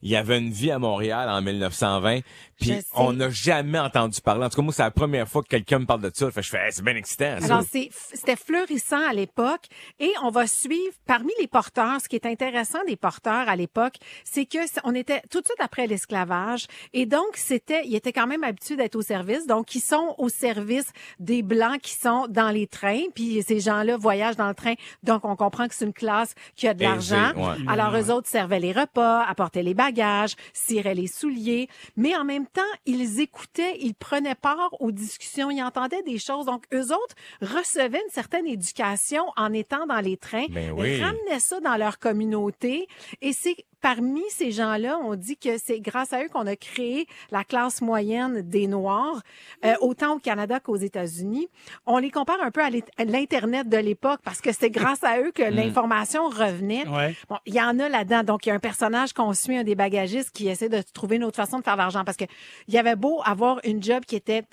il 0.04 0.12
y 0.12 0.18
avait 0.18 0.38
une 0.38 0.52
vie 0.52 0.70
à 0.70 0.80
Montréal 0.80 1.30
en 1.30 1.42
1920, 1.42 2.20
Je 2.53 2.53
puis 2.64 2.82
on 2.94 3.14
n'a 3.14 3.30
jamais 3.30 3.80
entendu 3.80 4.20
parler. 4.22 4.46
En 4.46 4.50
tout 4.50 4.58
cas, 4.58 4.62
moi, 4.62 4.74
c'est 4.74 4.84
la 4.84 4.92
première 4.92 5.28
fois 5.28 5.42
que 5.44 5.48
quelqu'un 5.50 5.80
me 5.80 5.86
parle 5.86 6.02
de 6.02 6.12
ça. 6.14 6.30
Fait 6.32 6.42
que 6.42 6.46
je 6.46 6.50
fais, 6.52 6.66
Hey, 6.66 6.72
c'est 6.72 6.84
bien 6.84 6.96
excitant. 6.96 7.38
ça. 7.40 7.46
Alors, 7.46 7.64
c'est, 7.70 7.90
c'était 8.14 8.36
fleurissant 8.36 9.02
à 9.08 9.14
l'époque 9.14 9.66
et 10.00 10.12
on 10.24 10.30
va 10.30 10.48
suivre 10.48 10.94
parmi 11.06 11.32
les 11.40 11.48
porteurs. 11.48 12.00
Ce 12.02 12.08
qui 12.10 12.16
est 12.16 12.26
intéressant 12.26 12.80
des 12.88 12.96
porteurs 12.96 13.48
à 13.50 13.56
l'époque, 13.56 13.96
c'est 14.24 14.46
que 14.46 14.58
on 14.84 14.96
était 14.96 15.22
tout 15.30 15.42
de 15.42 15.46
suite 15.46 15.60
après 15.60 15.88
l'esclavage 15.88 16.68
et 16.94 17.06
donc 17.06 17.36
c'était, 17.36 17.82
ils 17.86 17.96
étaient 17.96 18.14
quand 18.14 18.28
même 18.28 18.44
habitués 18.44 18.76
d'être 18.76 18.96
au 18.96 19.02
service. 19.02 19.46
Donc, 19.48 19.76
ils 19.76 19.82
sont 19.82 20.16
au 20.18 20.30
service 20.30 20.92
des 21.20 21.42
blancs 21.44 21.80
qui 21.82 21.96
sont 21.96 22.28
dans 22.30 22.50
les 22.50 22.68
trains. 22.68 23.04
Puis 23.14 23.44
ces 23.46 23.60
gens-là 23.60 23.98
voyagent 23.98 24.36
dans 24.38 24.48
le 24.48 24.56
train. 24.56 24.74
Donc, 25.04 25.26
on 25.26 25.36
comprend 25.36 25.68
que 25.68 25.76
c'est 25.76 25.86
une 25.86 25.94
classe 25.94 26.34
qui 26.56 26.68
a 26.68 26.74
de 26.74 26.82
l'argent. 26.84 27.34
ouais. 27.36 27.56
Alors, 27.68 27.96
eux 27.98 28.12
autres 28.12 28.30
servaient 28.30 28.60
les 28.60 28.72
repas, 28.72 29.24
apportaient 29.24 29.64
les 29.64 29.74
bagages, 29.74 30.36
ciraient 30.54 30.96
les 30.96 31.08
souliers. 31.08 31.68
Mais 31.98 32.16
en 32.16 32.24
même 32.24 32.46
temps, 32.48 32.53
ils 32.86 33.20
écoutaient, 33.20 33.78
ils 33.80 33.96
prenaient 33.96 34.36
part 34.36 34.70
aux 34.80 34.92
discussions, 34.92 35.50
ils 35.50 35.62
entendaient 35.62 36.04
des 36.04 36.20
choses. 36.20 36.46
Donc, 36.46 36.66
eux 36.74 36.92
autres 36.94 37.16
recevaient 37.42 38.02
une 38.06 38.12
certaine 38.12 38.48
éducation 38.48 39.26
en 39.36 39.54
étant 39.54 39.86
dans 39.86 40.00
les 40.00 40.18
trains, 40.18 40.48
Ben 40.50 40.72
oui. 40.72 41.02
ramenaient 41.02 41.40
ça 41.40 41.60
dans 41.60 41.76
leur 41.78 42.00
communauté. 42.00 42.88
Et 43.22 43.34
c'est 43.34 43.56
parmi 43.84 44.24
ces 44.30 44.52
gens-là, 44.52 44.98
on 45.04 45.16
dit 45.16 45.36
que 45.36 45.58
c'est 45.58 45.82
grâce 45.82 46.14
à 46.14 46.24
eux 46.24 46.30
qu'on 46.30 46.48
a 46.48 46.56
créé 46.56 47.06
la 47.32 47.44
classe 47.44 47.82
moyenne 47.82 48.42
des 48.42 48.66
Noirs, 48.66 49.22
euh, 49.66 49.74
autant 49.82 50.16
au 50.16 50.20
Canada 50.20 50.62
qu'aux 50.62 50.78
États-Unis. 50.78 51.50
On 51.86 51.98
les 51.98 52.10
compare 52.10 52.42
un 52.42 52.50
peu 52.50 52.62
à 52.62 52.70
l'Internet 53.04 53.68
de 53.68 53.78
l'époque 53.78 54.22
parce 54.24 54.40
que 54.40 54.54
c'est 54.54 54.70
grâce 54.70 55.04
à 55.04 55.20
eux 55.20 55.32
que 55.36 55.44
l'information 55.52 56.30
revenait. 56.30 56.88
Ouais. 56.88 57.14
Bon, 57.28 57.38
il 57.46 57.56
y 57.56 57.62
en 57.62 57.78
a 57.78 57.90
là-dedans. 57.90 58.24
Donc, 58.24 58.46
il 58.46 58.50
y 58.50 58.52
a 58.54 58.56
un 58.56 58.60
personnage 58.60 59.12
qu'on 59.12 59.34
suit, 59.34 59.58
un 59.58 59.66
des 59.66 59.76
bagagistes, 59.76 60.32
qui 60.32 60.48
essaie 60.48 60.70
de 60.70 60.82
trouver 60.94 61.18
une 61.18 61.26
autre 61.26 61.36
façon 61.36 61.60
de 61.60 61.64
faire 61.66 61.74
de 61.74 61.80
l'argent. 61.80 62.06
Parce 62.06 62.18
que 62.18 62.26
il 62.70 62.74
y 62.74 62.78
avait 62.78 62.96
beau 62.96 63.22
avoir 63.26 63.60
une 63.66 63.84
job 63.84 64.06
qui 64.06 64.16
était 64.16 64.44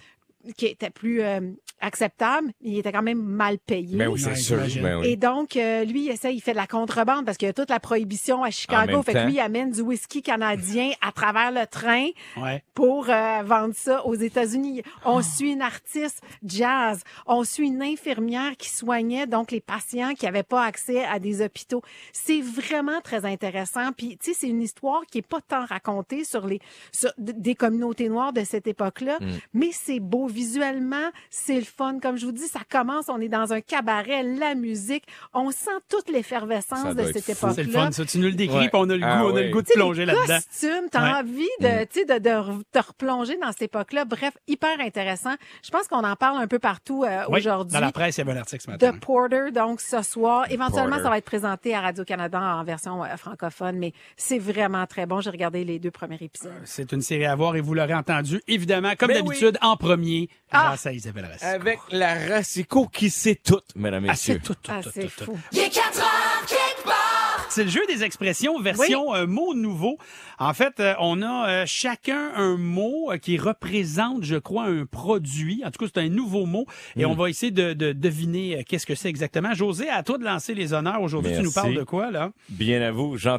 qui 0.57 0.67
était 0.67 0.91
plus 0.91 1.23
euh, 1.23 1.41
acceptable, 1.81 2.53
il 2.63 2.79
était 2.79 2.93
quand 2.93 3.03
même 3.03 3.21
mal 3.23 3.59
payé. 3.59 3.97
Ben 3.97 4.09
oui, 4.09 4.21
c'est 4.21 4.31
Ouais, 4.31 4.69
sûr. 4.69 4.83
Ben 4.83 4.99
oui. 5.01 5.09
Et 5.09 5.17
donc, 5.17 5.57
euh, 5.57 5.85
lui, 5.85 6.07
il 6.07 6.11
essaie, 6.11 6.35
il 6.35 6.41
fait 6.41 6.53
de 6.53 6.57
la 6.57 6.67
contrebande 6.67 7.25
parce 7.25 7.37
qu'il 7.37 7.47
y 7.47 7.51
a 7.51 7.53
toute 7.53 7.71
la 7.71 7.81
prohibition 7.81 8.43
à 8.43 8.51
Chicago. 8.51 9.03
Fait 9.03 9.13
que 9.15 9.25
lui, 9.27 9.35
il 9.35 9.41
amène 9.41 9.71
du 9.71 9.81
whisky 9.81 10.23
canadien 10.23 10.91
à 11.01 11.13
travers 11.13 11.51
le 11.53 11.67
train 11.67 12.09
Ouais. 12.37 12.63
pour 12.75 13.09
euh, 13.09 13.43
vendre 13.45 13.75
ça 13.75 14.05
aux 14.07 14.15
États-Unis. 14.15 14.83
On 15.05 15.23
suit 15.23 15.53
une 15.53 15.63
artiste 15.63 16.23
jazz. 16.45 17.03
On 17.27 17.45
suit 17.45 17.67
une 17.69 17.83
infirmière 17.83 18.57
qui 18.57 18.69
soignait 18.71 19.27
donc 19.27 19.51
les 19.51 19.61
patients 19.61 20.15
qui 20.15 20.27
n'avaient 20.27 20.43
pas 20.43 20.65
accès 20.65 21.05
à 21.05 21.19
des 21.19 21.43
hôpitaux. 21.43 21.83
C'est 22.13 22.41
vraiment 22.41 23.01
très 23.03 23.25
intéressant. 23.25 23.93
Puis, 23.97 24.17
tu 24.19 24.33
sais, 24.33 24.39
c'est 24.41 24.49
une 24.49 24.63
histoire 24.63 25.03
qui 25.11 25.19
est 25.19 25.27
pas 25.27 25.41
tant 25.41 25.65
racontée 25.65 26.25
sur 26.25 26.47
les 26.47 26.61
sur 26.93 27.11
des 27.19 27.55
communautés 27.55 28.09
noires 28.09 28.33
de 28.33 28.45
cette 28.45 28.67
époque-là, 28.67 29.19
mais 29.55 29.71
c'est 29.73 30.01
beau 30.01 30.27
visuellement, 30.31 31.11
c'est 31.31 31.57
le 31.57 31.65
fun. 31.65 31.99
Comme 32.01 32.17
je 32.19 32.27
vous 32.27 32.33
dis, 32.33 32.47
ça 32.49 32.61
commence, 32.69 33.07
on 33.09 33.21
est 33.21 33.29
dans 33.29 33.53
un 33.53 33.61
cabaret, 33.61 34.23
la 34.23 34.55
musique, 34.55 35.05
on 35.35 35.51
sent 35.51 35.71
toute 35.89 36.11
l'effervescence 36.11 36.95
de 36.95 37.05
cette 37.13 37.29
époque-là. 37.29 37.55
C'est 37.55 37.65
le 37.65 37.71
fun, 37.73 37.91
ça. 37.93 38.05
Tu 38.05 38.19
nous 38.19 38.27
le 38.29 38.33
décris, 38.33 38.57
Ouais. 38.57 38.69
puis 38.69 38.81
on 38.81 38.89
a 38.91 38.95
le 38.95 39.01
goût, 39.01 39.07
Ah 39.07 39.25
on 39.27 39.37
a 39.37 39.43
le 39.43 39.51
goût 39.51 39.63
de 39.63 39.69
plonger 39.75 40.07
les 40.07 40.13
là-dedans. 40.13 40.39
costumes, 40.49 40.89
t'as 40.91 41.03
Ouais. 41.03 41.19
envie 41.21 41.49
de, 41.61 41.85
tu 41.85 42.01
sais, 42.01 42.05
de, 42.05 42.15
de 42.19 42.63
te 42.73 42.79
replonger 42.79 43.37
dans 43.39 43.49
cette 43.53 43.63
époque-là. 43.63 44.05
Bref, 44.05 44.35
hyper 44.49 44.81
intéressant. 44.81 45.35
Je 45.65 45.71
pense 45.71 45.87
qu'on 45.89 46.05
en 46.05 46.17
parle 46.17 46.43
un 46.43 46.47
peu 46.47 46.59
partout 46.59 47.05
euh, 47.05 47.25
Oui, 47.29 47.39
aujourd'hui. 47.41 47.73
Dans 47.75 47.81
la 47.81 47.93
presse, 47.93 48.17
il 48.17 48.21
y 48.21 48.23
avait 48.23 48.33
un 48.33 48.41
article 48.41 48.63
ce 48.65 48.71
matin. 48.71 48.93
The 48.93 49.01
Porter, 49.01 49.51
donc 49.53 49.81
ce 49.81 50.03
soir. 50.03 50.47
Éventuellement, 50.51 50.91
Porter. 50.91 51.03
ça 51.05 51.11
va 51.11 51.19
être 51.19 51.25
présenté 51.25 51.75
à 51.75 51.81
Radio-Canada 51.81 52.41
en 52.41 52.65
version 52.65 53.03
euh, 53.05 53.17
francophone, 53.17 53.77
mais 53.79 53.93
c'est 54.17 54.39
vraiment 54.39 54.87
très 54.87 55.07
bon. 55.07 55.21
J'ai 55.21 55.31
regardé 55.31 55.65
les 55.65 55.79
deux 55.79 55.91
premiers 55.91 56.19
épisodes. 56.21 56.53
C'est 56.65 56.93
une 56.93 57.03
série 57.03 57.27
à 57.27 57.35
voir 57.35 57.57
et 57.57 57.61
vous 57.61 57.75
l'aurez 57.75 57.95
entendu, 57.95 58.41
évidemment, 58.49 58.93
comme 58.99 59.09
Mais 59.09 59.15
d'habitude, 59.23 59.59
en 59.63 59.77
premier, 59.77 60.20
Ah! 60.51 60.65
grâce 60.69 60.87
à 60.87 60.93
Isabelle 60.93 61.27
Racine. 61.27 61.47
Avec 61.49 61.79
la 61.91 62.15
Racico 62.15 62.87
qui 62.89 63.09
sait 63.11 63.37
tout, 63.37 63.61
mesdames 63.77 64.05
et 64.07 64.11
Ah, 64.11 64.15
c'est 64.17 64.35
messieurs. 64.35 64.43
tout, 64.45 64.55
tout, 64.55 64.73
Ah, 64.75 64.81
tout, 64.83 64.91
tout, 64.91 65.25
tout. 65.25 65.39
Il 65.53 65.59
est 65.61 65.71
4 65.71 65.99
heures, 65.99 66.47
quelque 66.47 66.85
part. 66.85 67.47
C'est 67.49 67.65
le 67.65 67.71
jeu 67.71 67.81
des 67.89 68.05
expressions 68.05 68.61
version 68.61 69.13
euh, 69.15 69.27
mot 69.27 69.55
nouveau. 69.55 69.99
En 70.39 70.55
fait, 70.55 70.79
euh, 70.79 70.95
on 71.01 71.21
a 71.23 71.49
euh, 71.49 71.65
chacun 71.67 72.31
un 72.37 72.57
mot 72.57 73.11
euh, 73.11 73.17
qui 73.19 73.39
représente, 73.39 74.23
je 74.23 74.37
crois, 74.37 74.67
un 74.67 74.87
produit. 74.87 75.63
En 75.65 75.71
tout 75.73 75.85
cas, 75.85 75.91
c'est 75.93 76.01
un 76.01 76.09
nouveau 76.09 76.47
mot. 76.47 76.67
Et 76.97 77.05
Hmm. 77.05 77.11
on 77.11 77.15
va 77.15 77.29
essayer 77.29 77.51
de, 77.51 77.73
de 77.73 77.93
deviner 77.93 78.59
euh, 78.59 78.63
qu'est-ce 78.69 78.87
que 78.87 78.95
c'est 78.95 79.09
exactement. 79.09 79.53
José, 79.55 79.89
à 79.89 80.03
toi 80.05 80.17
de 80.19 80.25
lancer 80.25 80.55
les 80.55 80.73
honneurs 80.73 81.03
aujourd'hui. 81.03 81.33
Tu 81.35 81.43
nous 81.43 81.51
parles 81.53 81.75
de 81.75 81.83
quoi, 81.83 82.11
là? 82.13 82.31
Bien 82.49 82.81
à 82.83 82.93
vous, 82.93 83.17
Jean 83.17 83.39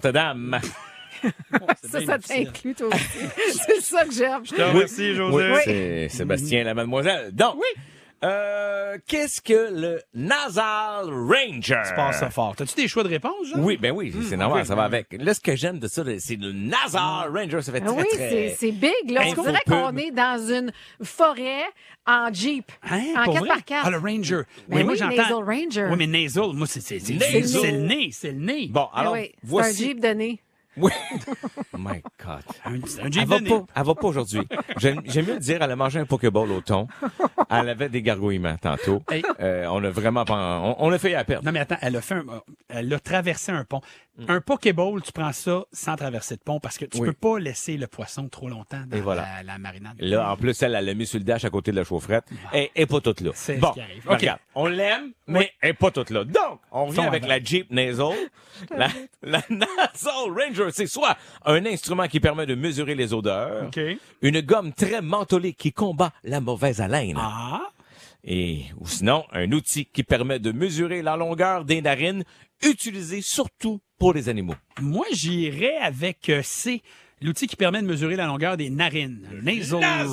Ça, 1.84 2.02
ça 2.06 2.18
difficile. 2.18 2.46
t'inclut 2.48 2.76
toi 2.76 2.88
aussi. 2.88 3.54
c'est 3.68 3.82
ça 3.82 4.06
que 4.06 4.14
j'aime. 4.14 4.46
Je 4.46 4.52
te 4.54 4.62
remercie, 4.62 5.14
José. 5.16 5.52
Oui, 5.52 5.60
c'est 5.66 6.10
Sébastien, 6.10 6.64
la 6.64 6.74
mademoiselle. 6.74 7.32
Donc, 7.34 7.58
euh, 8.24 8.98
qu'est-ce 9.08 9.42
que 9.42 9.74
le 9.74 10.00
Nasal 10.14 11.06
Ranger? 11.10 11.82
Tu 11.88 11.96
passes 11.96 12.20
ça 12.20 12.30
fort. 12.30 12.56
T'as-tu 12.56 12.76
des 12.76 12.88
choix 12.88 13.04
de 13.04 13.08
réponse? 13.10 13.48
Oui, 13.56 13.78
ben 13.78 13.92
oui, 13.92 14.14
c'est 14.30 14.38
normal, 14.38 14.64
ça 14.66 14.76
va 14.76 14.84
avec. 14.84 15.08
Là, 15.20 15.34
ce 15.34 15.40
que 15.40 15.56
j'aime 15.56 15.80
de 15.80 15.88
ça, 15.88 16.04
c'est 16.20 16.36
le 16.36 16.52
Nasal 16.52 17.32
Ranger. 17.34 17.62
Ça 17.64 17.72
fait 17.72 17.82
Ah 17.84 17.88
très, 17.90 17.96
oui, 17.98 18.06
très... 18.12 18.30
c'est 18.30 18.56
c'est 18.60 18.72
big. 18.72 19.10
Là. 19.10 19.22
On 19.26 19.42
dirait 19.42 19.60
qu'on 19.68 19.98
est 19.98 20.12
dans 20.12 20.38
une 20.52 20.72
forêt 21.04 21.64
en 22.06 22.32
Jeep. 22.32 22.72
Hein, 22.90 23.02
en 23.18 23.24
pour 23.26 23.34
4 23.34 23.40
vrai? 23.40 23.48
par 23.50 23.66
4 23.66 23.82
Ah, 23.86 23.90
le 23.90 23.98
Ranger. 23.98 24.42
Ben 24.68 24.84
moi, 24.84 24.94
oui, 24.94 25.00
j'entends. 25.00 25.16
Nasal 25.16 25.44
Ranger. 25.44 25.88
Oui, 25.92 25.96
mais 25.98 26.08
nasal, 26.08 26.54
moi, 26.54 26.68
c'est 26.68 26.82
c'est- 26.82 27.00
c'est- 27.00 27.14
Nasal. 27.14 27.44
c'est 27.48 27.72
le 27.72 27.78
nez, 27.80 28.10
c'est 28.12 28.32
le 28.32 28.40
nez. 28.40 28.68
Bon, 28.70 28.88
alors, 28.94 29.14
Ah 29.16 29.20
oui, 29.20 29.32
c'est 29.32 29.36
un 29.36 29.50
voici... 29.50 29.84
Jeep 29.86 30.00
de 30.00 30.08
nez. 30.10 30.40
Oui. 30.78 30.92
oh 31.74 31.78
my 31.78 32.02
God. 32.24 32.42
Un, 32.66 32.76
Elle 32.76 33.26
va 33.26 33.40
pas, 33.40 33.66
elle 33.76 33.84
va 33.84 33.96
pas 33.96 34.08
aujourd'hui. 34.08 34.42
J'aime 34.78 35.02
j'aime 35.06 35.26
mieux 35.26 35.40
dire, 35.40 35.62
elle 35.62 35.72
a 35.72 35.76
mangé 35.76 36.00
un 36.00 36.06
Pokéball 36.06 36.50
au 36.52 36.62
thon. 36.62 36.88
Elle 37.50 37.70
avait 37.70 37.90
des 37.90 38.02
gargouillements 38.02 38.56
tantôt. 38.58 39.04
Hey. 39.12 39.22
Euh, 39.42 39.66
on 39.70 39.84
a 39.84 39.90
vraiment 39.90 40.24
pas, 40.24 40.60
on, 40.60 40.76
on 40.80 40.92
a 40.92 40.98
fait 40.98 41.14
à 41.16 41.24
perdre. 41.26 41.46
Non, 41.46 41.52
mais 41.52 41.60
attends, 41.60 41.78
elle 41.82 41.96
a 41.98 42.02
fait 42.02 42.16
un, 42.16 42.24
elle 42.70 42.94
a 42.94 43.00
traversé 43.00 43.52
un 43.52 43.66
pont. 43.66 43.82
Un 44.28 44.42
Pokéball, 44.42 45.02
tu 45.02 45.12
prends 45.12 45.32
ça 45.32 45.64
sans 45.72 45.96
traverser 45.96 46.36
de 46.36 46.42
pont 46.42 46.60
parce 46.60 46.78
que 46.78 46.86
tu 46.86 47.00
Oui. 47.00 47.08
peux 47.08 47.14
pas 47.14 47.40
laisser 47.40 47.78
le 47.78 47.88
poisson 47.88 48.28
trop 48.30 48.50
longtemps 48.50 48.84
dans 48.88 48.98
Et 48.98 49.02
voilà. 49.02 49.22
la, 49.38 49.44
la 49.44 49.58
marinade. 49.58 49.96
Là, 50.00 50.32
en 50.32 50.38
plus, 50.38 50.62
elle, 50.64 50.76
elle 50.76 50.86
l'a 50.86 50.94
mis 50.94 51.06
sur 51.08 51.20
le 51.20 51.24
dash 51.26 51.46
à 51.46 51.50
côté 51.50 51.72
de 51.72 51.76
la 51.78 51.84
chaufferette. 51.84 52.26
Est 52.54 52.86
pas 52.86 53.02
toute 53.02 53.22
là. 53.22 53.32
C'est 53.34 53.56
ce 53.56 53.60
bon, 53.62 53.72
qui 53.72 53.82
arrive. 53.82 54.04
OK. 54.08 54.14
regarde, 54.20 54.40
on 54.56 54.68
l'aime, 54.68 55.12
mais 55.28 55.52
elle 55.62 55.70
est 55.72 55.74
pas 55.74 55.92
toute 55.92 56.10
là. 56.10 56.24
Donc, 56.24 56.60
on 56.72 56.86
revient 56.86 57.02
avec 57.02 57.26
la 57.28 57.40
Jeep 57.42 57.72
Nasal. 57.72 58.14
la, 58.78 58.90
la 59.24 59.42
Nasal 59.50 60.30
Ranger, 60.30 60.70
c'est 60.72 60.88
soit 60.88 61.18
un 61.46 61.66
instrument 61.66 62.08
qui 62.08 62.20
permet 62.20 62.46
de 62.46 62.56
mesurer 62.56 62.96
les 62.96 63.14
odeurs, 63.14 63.70
une 64.22 64.42
gomme 64.42 64.74
très 64.74 65.02
mentholée 65.02 65.54
qui 65.54 65.72
combat 65.74 66.12
la 66.24 66.42
mauvaise 66.42 66.80
haleine, 66.82 67.18
Ah, 67.20 67.62
et 68.24 68.66
ou 68.80 68.88
sinon 68.88 69.26
un 69.32 69.52
outil 69.52 69.86
qui 69.88 70.04
permet 70.04 70.38
de 70.38 70.52
mesurer 70.52 71.02
la 71.02 71.16
longueur 71.18 71.66
des 71.66 71.82
narines, 71.82 72.24
utilisé 72.64 73.22
surtout 73.22 73.82
pour 74.02 74.14
les 74.14 74.28
animaux. 74.30 74.56
moi, 74.82 75.06
j'irais 75.12 75.78
avec 75.78 76.28
euh, 76.30 76.42
C, 76.44 76.82
l'outil 77.22 77.48
qui 77.48 77.56
permet 77.56 77.82
de 77.82 77.88
mesurer 77.88 78.16
la 78.16 78.26
longueur 78.26 78.58
des 78.58 78.70
narines. 78.70 79.22
Nasal, 79.44 80.08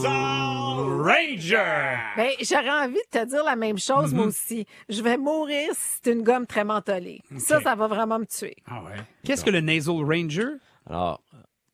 Ranger. 1.03 1.97
Ben, 2.17 2.31
j'aurais 2.43 2.71
envie 2.85 2.95
de 2.95 3.19
te 3.19 3.25
dire 3.27 3.45
la 3.45 3.57
même 3.57 3.79
chose, 3.79 4.11
Mhm. 4.13 4.17
moi 4.17 4.27
aussi. 4.27 4.67
Je 4.89 5.03
vais 5.03 5.17
mourir 5.17 5.71
si 5.73 6.01
c'est 6.03 6.13
une 6.13 6.23
gomme 6.23 6.47
très 6.47 6.65
mentholée. 6.65 7.21
Ça, 7.39 7.61
ça 7.61 7.75
va 7.75 7.87
vraiment 7.87 8.19
me 8.19 8.27
tuer. 8.27 8.57
Ah 8.67 8.83
ouais. 8.85 8.97
Qu'est-ce 9.25 9.45
que 9.45 9.51
le 9.51 9.61
Nasal 9.61 9.97
Ranger? 10.05 10.57
Alors, 10.89 11.21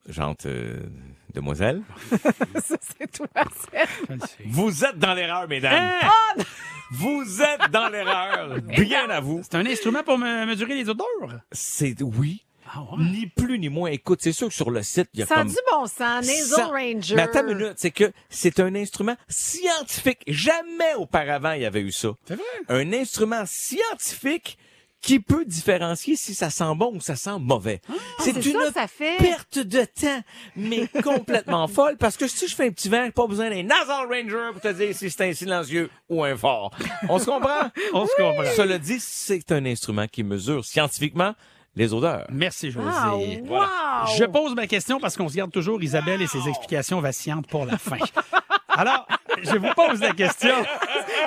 jante 0.09 0.47
euh, 0.47 0.81
demoiselle, 1.35 1.83
ça, 2.65 2.77
c'est 2.99 3.11
toi, 3.13 3.27
vous 4.47 4.85
êtes 4.85 4.99
dans 4.99 5.15
l'erreur, 5.15 5.49
mesdames. 5.49 5.93
Hein? 6.03 6.43
Vous 6.93 7.43
êtes 7.43 7.71
dans 7.71 7.89
l'erreur. 7.89 8.61
Bien 8.63 9.09
à 9.11 9.21
vous. 9.21 9.41
C'est 9.43 9.57
un 9.57 9.67
instrument 9.67 10.03
pour 10.03 10.19
me- 10.19 10.47
mesurer 10.47 10.75
les 10.77 10.89
odeurs? 10.89 11.41
C'est 11.51 12.01
oui. 12.03 12.45
Ah 12.73 12.81
ouais. 12.83 13.05
Ni 13.05 13.27
plus 13.27 13.59
ni 13.59 13.69
moins. 13.69 13.91
Écoute, 13.91 14.21
c'est 14.23 14.33
sûr 14.33 14.49
que 14.49 14.55
sur 14.55 14.71
le 14.71 14.83
site, 14.83 15.09
il 15.15 15.21
y 15.21 15.23
a 15.23 15.27
Ça 15.27 15.35
a 15.35 15.39
comme... 15.39 15.49
du 15.49 15.57
bon 15.71 15.87
sens. 15.87 16.27
Nasal 16.27 16.45
cent- 16.47 16.71
Ranger. 16.71 17.15
Mais 17.17 17.23
attends 17.23 17.47
une 17.47 17.59
minute, 17.59 17.75
c'est 17.77 17.91
que 17.91 18.13
c'est 18.31 18.59
un 18.61 18.75
instrument 18.75 19.17
scientifique. 19.29 20.23
Jamais 20.27 20.95
auparavant 20.97 21.53
il 21.53 21.63
y 21.63 21.67
avait 21.67 21.83
eu 21.83 21.93
ça. 21.93 22.11
C'est 22.27 22.35
vrai? 22.37 22.45
Un 22.69 22.93
instrument 22.93 23.45
scientifique 23.47 24.59
qui 25.05 25.21
peut 25.21 25.45
différencier 25.45 26.17
si 26.17 26.35
ça 26.35 26.49
sent 26.49 26.75
bon 26.77 26.95
ou 26.95 27.01
ça 27.01 27.15
sent 27.15 27.39
mauvais. 27.39 27.83
Ah, 27.91 27.93
c'est 28.21 28.47
une 28.47 28.59
ça, 28.61 28.73
ça 28.73 28.87
fait. 28.89 29.19
perte 29.19 29.59
de 29.59 29.85
temps, 29.85 30.23
mais 30.57 30.89
complètement 31.03 31.69
folle, 31.69 31.99
parce 31.99 32.17
que 32.17 32.27
si 32.27 32.49
je 32.49 32.55
fais 32.55 32.69
un 32.69 32.71
petit 32.71 32.89
vent, 32.89 33.05
j'ai 33.05 33.13
pas 33.13 33.27
besoin 33.27 33.51
d'un 33.51 33.63
nasal 33.65 34.07
ranger 34.09 34.53
pour 34.53 34.63
te 34.63 34.73
dire 34.73 34.95
si 34.95 35.11
c'est 35.11 35.29
un 35.29 35.33
silencieux 35.35 35.91
ou 36.09 36.25
un 36.25 36.35
fort. 36.37 36.71
On 37.11 37.19
se 37.19 37.27
comprend? 37.27 37.71
On 37.93 38.07
se 38.07 38.13
comprend. 38.17 38.51
Cela 38.57 38.79
dit, 38.79 38.99
c'est 38.99 39.53
un 39.53 39.67
instrument 39.67 40.07
qui 40.09 40.23
mesure 40.23 40.65
scientifiquement 40.65 41.35
les 41.77 41.93
odeurs. 41.93 42.27
Merci, 42.31 42.71
José. 42.71 42.89
Ah, 42.91 43.15
wow! 43.15 44.17
Je 44.17 44.25
pose 44.25 44.55
ma 44.55 44.67
question 44.67 45.01
parce 45.01 45.17
qu'on 45.17 45.29
se 45.29 45.35
garde 45.35 45.53
toujours 45.53 45.83
Isabelle 45.83 46.23
et 46.23 46.27
ses 46.27 46.49
explications 46.49 47.01
vacillantes 47.01 47.47
pour 47.49 47.67
la 47.67 47.77
fin. 47.77 47.99
Alors, 48.77 49.07
je 49.43 49.57
vous 49.57 49.73
pose 49.75 50.01
la 50.01 50.13
question. 50.13 50.55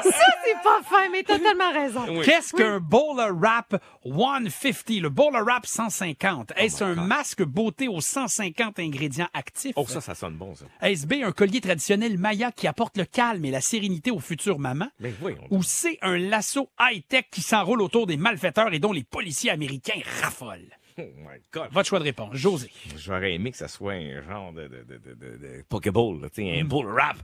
Ça, 0.03 0.25
c'est 0.43 0.63
pas 0.63 0.81
fin, 0.83 1.09
mais 1.11 1.23
t'as 1.23 1.39
tellement 1.39 1.71
raison. 1.71 2.21
Qu'est-ce 2.21 2.53
qu'un 2.53 2.79
Bowler 2.79 3.31
Wrap 3.31 3.81
150, 4.05 5.01
le 5.01 5.09
Bowler 5.09 5.41
Wrap 5.41 5.65
150? 5.65 6.51
Oh 6.55 6.59
Est-ce 6.59 6.83
un 6.83 6.95
masque 6.95 7.43
beauté 7.43 7.87
aux 7.87 8.01
150 8.01 8.79
ingrédients 8.79 9.29
actifs? 9.33 9.73
Oh, 9.75 9.85
ça, 9.87 10.01
ça 10.01 10.15
sonne 10.15 10.35
bon, 10.35 10.55
ça. 10.55 10.65
Est-ce 10.81 11.07
B, 11.07 11.23
un 11.23 11.31
collier 11.31 11.61
traditionnel 11.61 12.17
Maya 12.17 12.51
qui 12.51 12.67
apporte 12.67 12.97
le 12.97 13.05
calme 13.05 13.45
et 13.45 13.51
la 13.51 13.61
sérénité 13.61 14.11
aux 14.11 14.19
futures 14.19 14.59
mamans? 14.59 14.89
Mais 14.99 15.13
oui, 15.21 15.35
on... 15.49 15.57
Ou 15.57 15.63
C, 15.63 15.97
un 16.01 16.17
lasso 16.17 16.69
high-tech 16.79 17.25
qui 17.31 17.41
s'enroule 17.41 17.81
autour 17.81 18.07
des 18.07 18.17
malfaiteurs 18.17 18.73
et 18.73 18.79
dont 18.79 18.91
les 18.93 19.03
policiers 19.03 19.51
américains 19.51 19.99
raffolent? 20.21 20.69
Oh 20.99 21.03
my 21.19 21.37
God. 21.53 21.67
Votre 21.71 21.87
choix 21.87 21.99
de 21.99 22.05
réponse, 22.05 22.29
José. 22.33 22.71
J'aurais 22.97 23.33
aimé 23.33 23.51
que 23.51 23.57
ça 23.57 23.67
soit 23.67 23.93
un 23.93 24.21
genre 24.27 24.51
de, 24.51 24.63
de, 24.63 24.83
de, 24.83 24.97
de, 24.97 25.13
de, 25.13 25.37
de 25.37 25.63
Pokéball, 25.69 26.21
là, 26.21 26.27
un 26.37 26.63
bull 26.63 26.87
rap. 26.87 27.17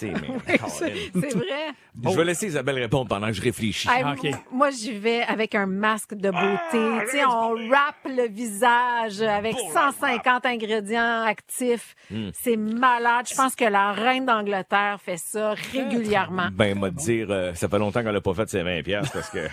Mais... 0.00 0.12
C'est 0.68 1.34
vrai. 1.34 1.70
Je 2.02 2.16
vais 2.16 2.24
laisser 2.24 2.46
Isabelle 2.46 2.78
répondre 2.78 3.08
pendant 3.08 3.26
que 3.26 3.34
je 3.34 3.42
réfléchis. 3.42 3.88
Hey, 3.90 4.02
m- 4.02 4.16
Moi, 4.50 4.70
j'y 4.70 4.96
vais 4.96 5.22
avec 5.22 5.54
un 5.54 5.66
masque 5.66 6.14
de 6.14 6.30
beauté. 6.30 7.10
sais, 7.10 7.24
on 7.26 7.54
wrap 7.68 7.96
le 8.06 8.28
visage 8.28 9.20
avec 9.20 9.56
150 9.72 10.46
ingrédients 10.46 11.22
actifs. 11.22 11.94
C'est 12.32 12.56
malade. 12.56 13.26
Je 13.28 13.34
pense 13.34 13.54
que 13.54 13.64
la 13.64 13.92
reine 13.92 14.24
d'Angleterre 14.24 14.98
fait 15.04 15.18
ça 15.18 15.54
régulièrement. 15.72 16.48
Ben, 16.52 16.78
m'a 16.78 16.90
dire, 16.90 17.26
euh, 17.30 17.52
ça 17.54 17.68
fait 17.68 17.78
longtemps 17.78 18.02
qu'elle 18.02 18.16
a 18.16 18.20
pas 18.20 18.34
fait 18.34 18.48
ses 18.48 18.62
20 18.62 18.82
piastres 18.82 19.12
parce 19.12 19.30
que, 19.30 19.48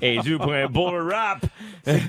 elle 0.00 0.18
est 0.18 0.22
due 0.22 0.36
pour 0.38 0.52
un 0.52 0.66
bull 0.66 1.10
rap. 1.12 1.40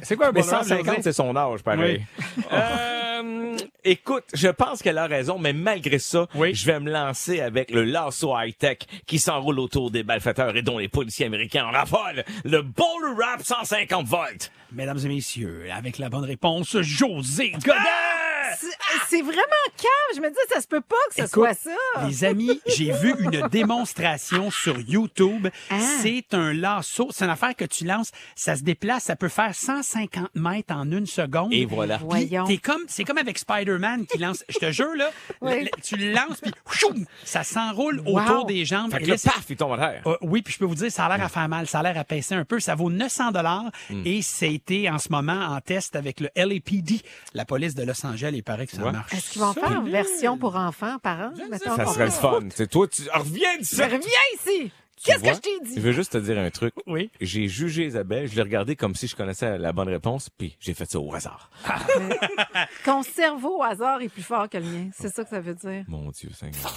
C'est 0.04 0.16
quoi 0.16 0.28
un 0.28 0.33
Mais 0.34 0.41
bull 0.41 0.50
rap, 0.50 0.63
150, 0.63 0.86
José? 0.88 1.02
c'est 1.04 1.13
son 1.13 1.36
âge, 1.36 1.62
pareil. 1.63 2.06
Euh, 2.52 3.56
écoute, 3.86 4.26
je 4.34 4.48
pense 4.50 4.82
qu'elle 4.82 4.98
a 4.98 5.06
raison, 5.08 5.38
mais 5.39 5.54
malgré 5.54 6.00
ça, 6.00 6.28
Oui. 6.36 6.54
je 6.54 6.65
vais 6.65 6.80
me 6.80 6.91
lancer 6.91 7.39
avec 7.39 7.72
le 7.72 7.84
lasso 7.84 8.34
high-tech 8.38 8.80
qui 9.06 9.19
s'enroule 9.19 9.60
autour 9.60 9.91
des 9.91 10.04
malfaiteurs 10.04 10.56
et 10.58 10.62
dont 10.62 10.78
les 10.78 10.88
policiers 10.89 11.28
américains 11.28 11.65
en 11.65 11.72
raffolent. 11.72 12.24
Le 12.43 12.62
bull 12.62 13.15
rap 13.17 13.41
150 13.43 14.08
volts. 14.08 14.52
Mesdames 14.72 15.00
et 15.06 15.08
messieurs, 15.08 15.65
avec 15.74 16.00
la 16.00 16.10
bonne 16.10 16.26
réponse, 16.26 16.76
José 16.82 17.52
Godet! 17.52 18.23
C'est 18.60 18.68
c'est 19.10 19.22
vraiment 19.22 19.38
calme. 19.78 20.16
Je 20.16 20.22
me 20.22 20.30
dis, 20.30 20.36
ça 20.52 20.62
se 20.62 20.68
peut 20.68 20.82
pas 20.82 20.96
que 21.10 21.16
ce 21.16 21.22
Écoute, 21.22 21.34
soit 21.34 21.54
ça. 21.54 22.08
Les 22.08 22.24
amis, 22.24 22.62
j'ai 22.68 22.92
vu 22.92 23.13
une 23.20 23.48
démonstration 23.52 24.50
sur 24.52 24.80
YouTube. 24.80 25.48
Ah. 25.70 25.80
C'est 26.02 26.34
un 26.34 26.54
lasso. 26.54 27.10
C'est 27.12 27.26
une 27.26 27.32
affaire 27.32 27.56
que 27.56 27.66
tu 27.66 27.86
lances. 27.86 28.12
Ça 28.36 28.56
se 28.56 28.63
déplace. 28.63 29.04
Ça 29.04 29.16
peut 29.16 29.30
faire 29.30 29.54
150 29.54 30.30
mètres 30.36 30.74
en 30.74 30.89
une 30.92 31.06
seconde. 31.06 31.54
Et 31.54 31.66
voilà. 31.66 31.98
Voyons. 31.98 32.46
comme, 32.63 32.84
c'est 32.88 33.04
comme 33.04 33.18
avec 33.18 33.38
Spider-Man 33.38 34.06
qui 34.06 34.18
lance. 34.18 34.44
Je 34.50 34.58
te 34.60 34.72
jure, 34.72 34.94
là, 34.96 35.10
Oui. 35.42 35.56
le- 35.60 35.63
le- 35.66 35.82
tu 35.82 35.96
le 35.98 36.12
lances, 36.13 36.39
puis 36.42 36.52
choum, 36.72 37.06
ça 37.24 37.44
s'enroule 37.44 38.02
Wow. 38.06 38.22
autour 38.22 38.46
des 38.46 38.66
jambes. 38.66 38.92
Fait 38.92 39.00
que 39.00 39.04
Et 39.04 39.08
là, 39.08 39.16
paf, 39.24 39.44
il 39.50 39.56
tombe 39.56 39.74
à 39.74 39.78
terre. 39.78 40.02
euh, 40.08 40.18
oui, 40.22 40.42
puis 40.42 40.54
je 40.54 40.60
peux 40.60 40.66
vous 40.66 40.76
dire, 40.76 40.92
ça 40.92 41.06
a 41.06 41.16
l'air 41.18 41.26
à 41.26 41.30
faire 41.30 41.48
mal, 41.50 41.68
ça 41.68 41.80
a 41.80 41.84
l'air 41.84 41.98
à 41.98 42.04
pincer 42.04 42.36
un 42.36 42.46
peu. 42.46 42.60
Ça 42.60 42.76
vaut 42.76 42.89
900 42.89 43.32
dollars 43.32 43.72
Hmm. 43.89 44.02
et 44.06 44.22
été 44.42 44.89
en 44.89 44.98
ce 45.00 45.10
moment 45.10 45.39
en 45.48 45.60
test 45.62 45.96
avec 45.96 46.20
le 46.20 46.30
LAPD, 46.36 47.02
la 47.34 47.46
police 47.46 47.76
de 47.76 47.84
Los 47.84 48.06
Angeles. 48.06 48.42
Il 48.44 48.46
paraît 48.46 48.68
que 48.68 48.74
ça 48.76 48.84
Ouais. 48.84 48.92
marche. 48.92 49.14
Est-ce 49.14 49.32
qu'ils 49.32 49.42
vont 49.42 49.54
faire 49.54 49.72
une 49.72 49.90
version 49.90 50.38
pour 50.38 50.58
enfants, 50.58 50.98
parents? 51.02 51.32
mettons? 51.50 51.78
Ça 51.78 51.86
serait 51.86 52.06
le 52.06 52.12
fun. 52.12 52.40
C'est 52.54 52.70
toi, 52.70 52.90
tu 52.90 53.04
reviens 53.14 53.58
de 53.58 53.64
ça. 53.64 53.86
Reviens 53.86 54.00
ici! 54.36 54.70
Qu'est-ce 55.02 55.20
que 55.24 55.34
je 55.34 55.40
t'ai 55.40 55.50
Je 55.64 55.70
dit? 55.76 55.80
veux 55.80 55.94
juste 55.94 56.12
te 56.12 56.18
dire 56.18 56.38
un 56.38 56.50
truc. 56.50 56.74
Oui. 56.86 57.10
J'ai 57.22 57.48
jugé 57.48 57.86
Isabelle, 57.86 58.28
je 58.30 58.36
l'ai 58.36 58.42
regardé 58.42 58.76
comme 58.76 58.96
si 58.96 59.08
je 59.08 59.16
connaissais 59.16 59.58
la 59.58 59.72
bonne 59.72 59.88
réponse, 59.88 60.30
puis 60.38 60.58
j'ai 60.60 60.74
fait 60.74 60.90
ça 60.92 61.00
au 61.00 61.14
hasard. 61.16 61.50
Ton 62.86 63.02
cerveau 63.02 63.60
au 63.60 63.64
hasard 63.64 64.02
est 64.02 64.10
plus 64.10 64.24
fort 64.24 64.50
que 64.50 64.58
le 64.58 64.66
mien. 64.66 64.90
C'est 64.98 65.08
ça 65.14 65.24
que 65.24 65.30
ça 65.30 65.40
veut 65.40 65.56
dire. 65.56 65.86
Mon 65.88 66.10
Dieu, 66.12 66.30
Seigneur. 66.38 66.74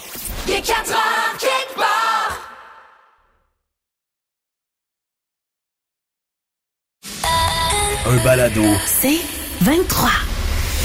Il 0.47 0.55
est 0.55 0.63
4 0.65 0.91
heures 0.93 1.37
quelque 1.39 1.75
part. 1.77 2.41
Un 8.07 8.25
balado. 8.25 8.63
C'est 8.87 9.19
23. 9.63 10.11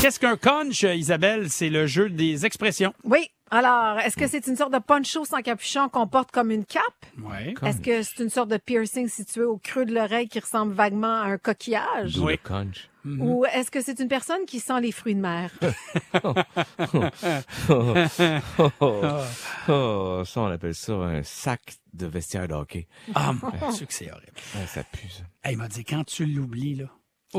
Qu'est-ce 0.01 0.19
qu'un 0.19 0.35
conch, 0.35 0.81
Isabelle? 0.81 1.51
C'est 1.51 1.69
le 1.69 1.85
jeu 1.85 2.09
des 2.09 2.45
expressions. 2.47 2.91
Oui. 3.03 3.29
Alors, 3.51 3.99
est-ce 3.99 4.17
que 4.17 4.25
c'est 4.27 4.47
une 4.47 4.55
sorte 4.55 4.73
de 4.73 4.79
poncho 4.79 5.25
sans 5.25 5.41
capuchon 5.43 5.89
qu'on 5.89 6.07
porte 6.07 6.31
comme 6.31 6.49
une 6.49 6.65
cape? 6.65 6.81
Oui. 7.19 7.53
Est-ce 7.63 7.81
que 7.81 8.01
c'est 8.01 8.23
une 8.23 8.29
sorte 8.29 8.49
de 8.49 8.57
piercing 8.57 9.07
situé 9.09 9.43
au 9.43 9.57
creux 9.57 9.85
de 9.85 9.93
l'oreille 9.93 10.27
qui 10.27 10.39
ressemble 10.39 10.73
vaguement 10.73 11.21
à 11.21 11.25
un 11.25 11.37
coquillage? 11.37 12.17
Le 12.17 12.35
conch. 12.37 12.89
Ou 13.05 13.45
est-ce 13.45 13.69
que 13.69 13.81
c'est 13.81 13.99
une 13.99 14.07
personne 14.07 14.45
qui 14.47 14.59
sent 14.59 14.81
les 14.81 14.91
fruits 14.91 15.15
de 15.15 15.21
mer? 15.21 15.51
Oh, 19.67 20.23
ça, 20.25 20.41
on 20.41 20.45
appelle 20.47 20.75
ça 20.75 20.93
un 20.93 21.23
sac 21.23 21.61
de 21.93 22.07
vestiaire 22.07 22.47
de 22.47 22.53
hockey. 22.53 22.87
Ah, 23.13 23.33
mon 23.33 23.71
Dieu, 23.71 23.85
que 23.85 23.93
c'est 23.93 24.11
horrible. 24.11 24.33
Ouais, 24.55 24.65
ça 24.65 24.83
pue, 24.83 25.09
ça. 25.09 25.23
Hey, 25.43 25.53
il 25.53 25.57
m'a 25.57 25.67
dit, 25.67 25.83
quand 25.83 26.03
tu 26.03 26.25
l'oublies, 26.25 26.75
là, 26.75 26.85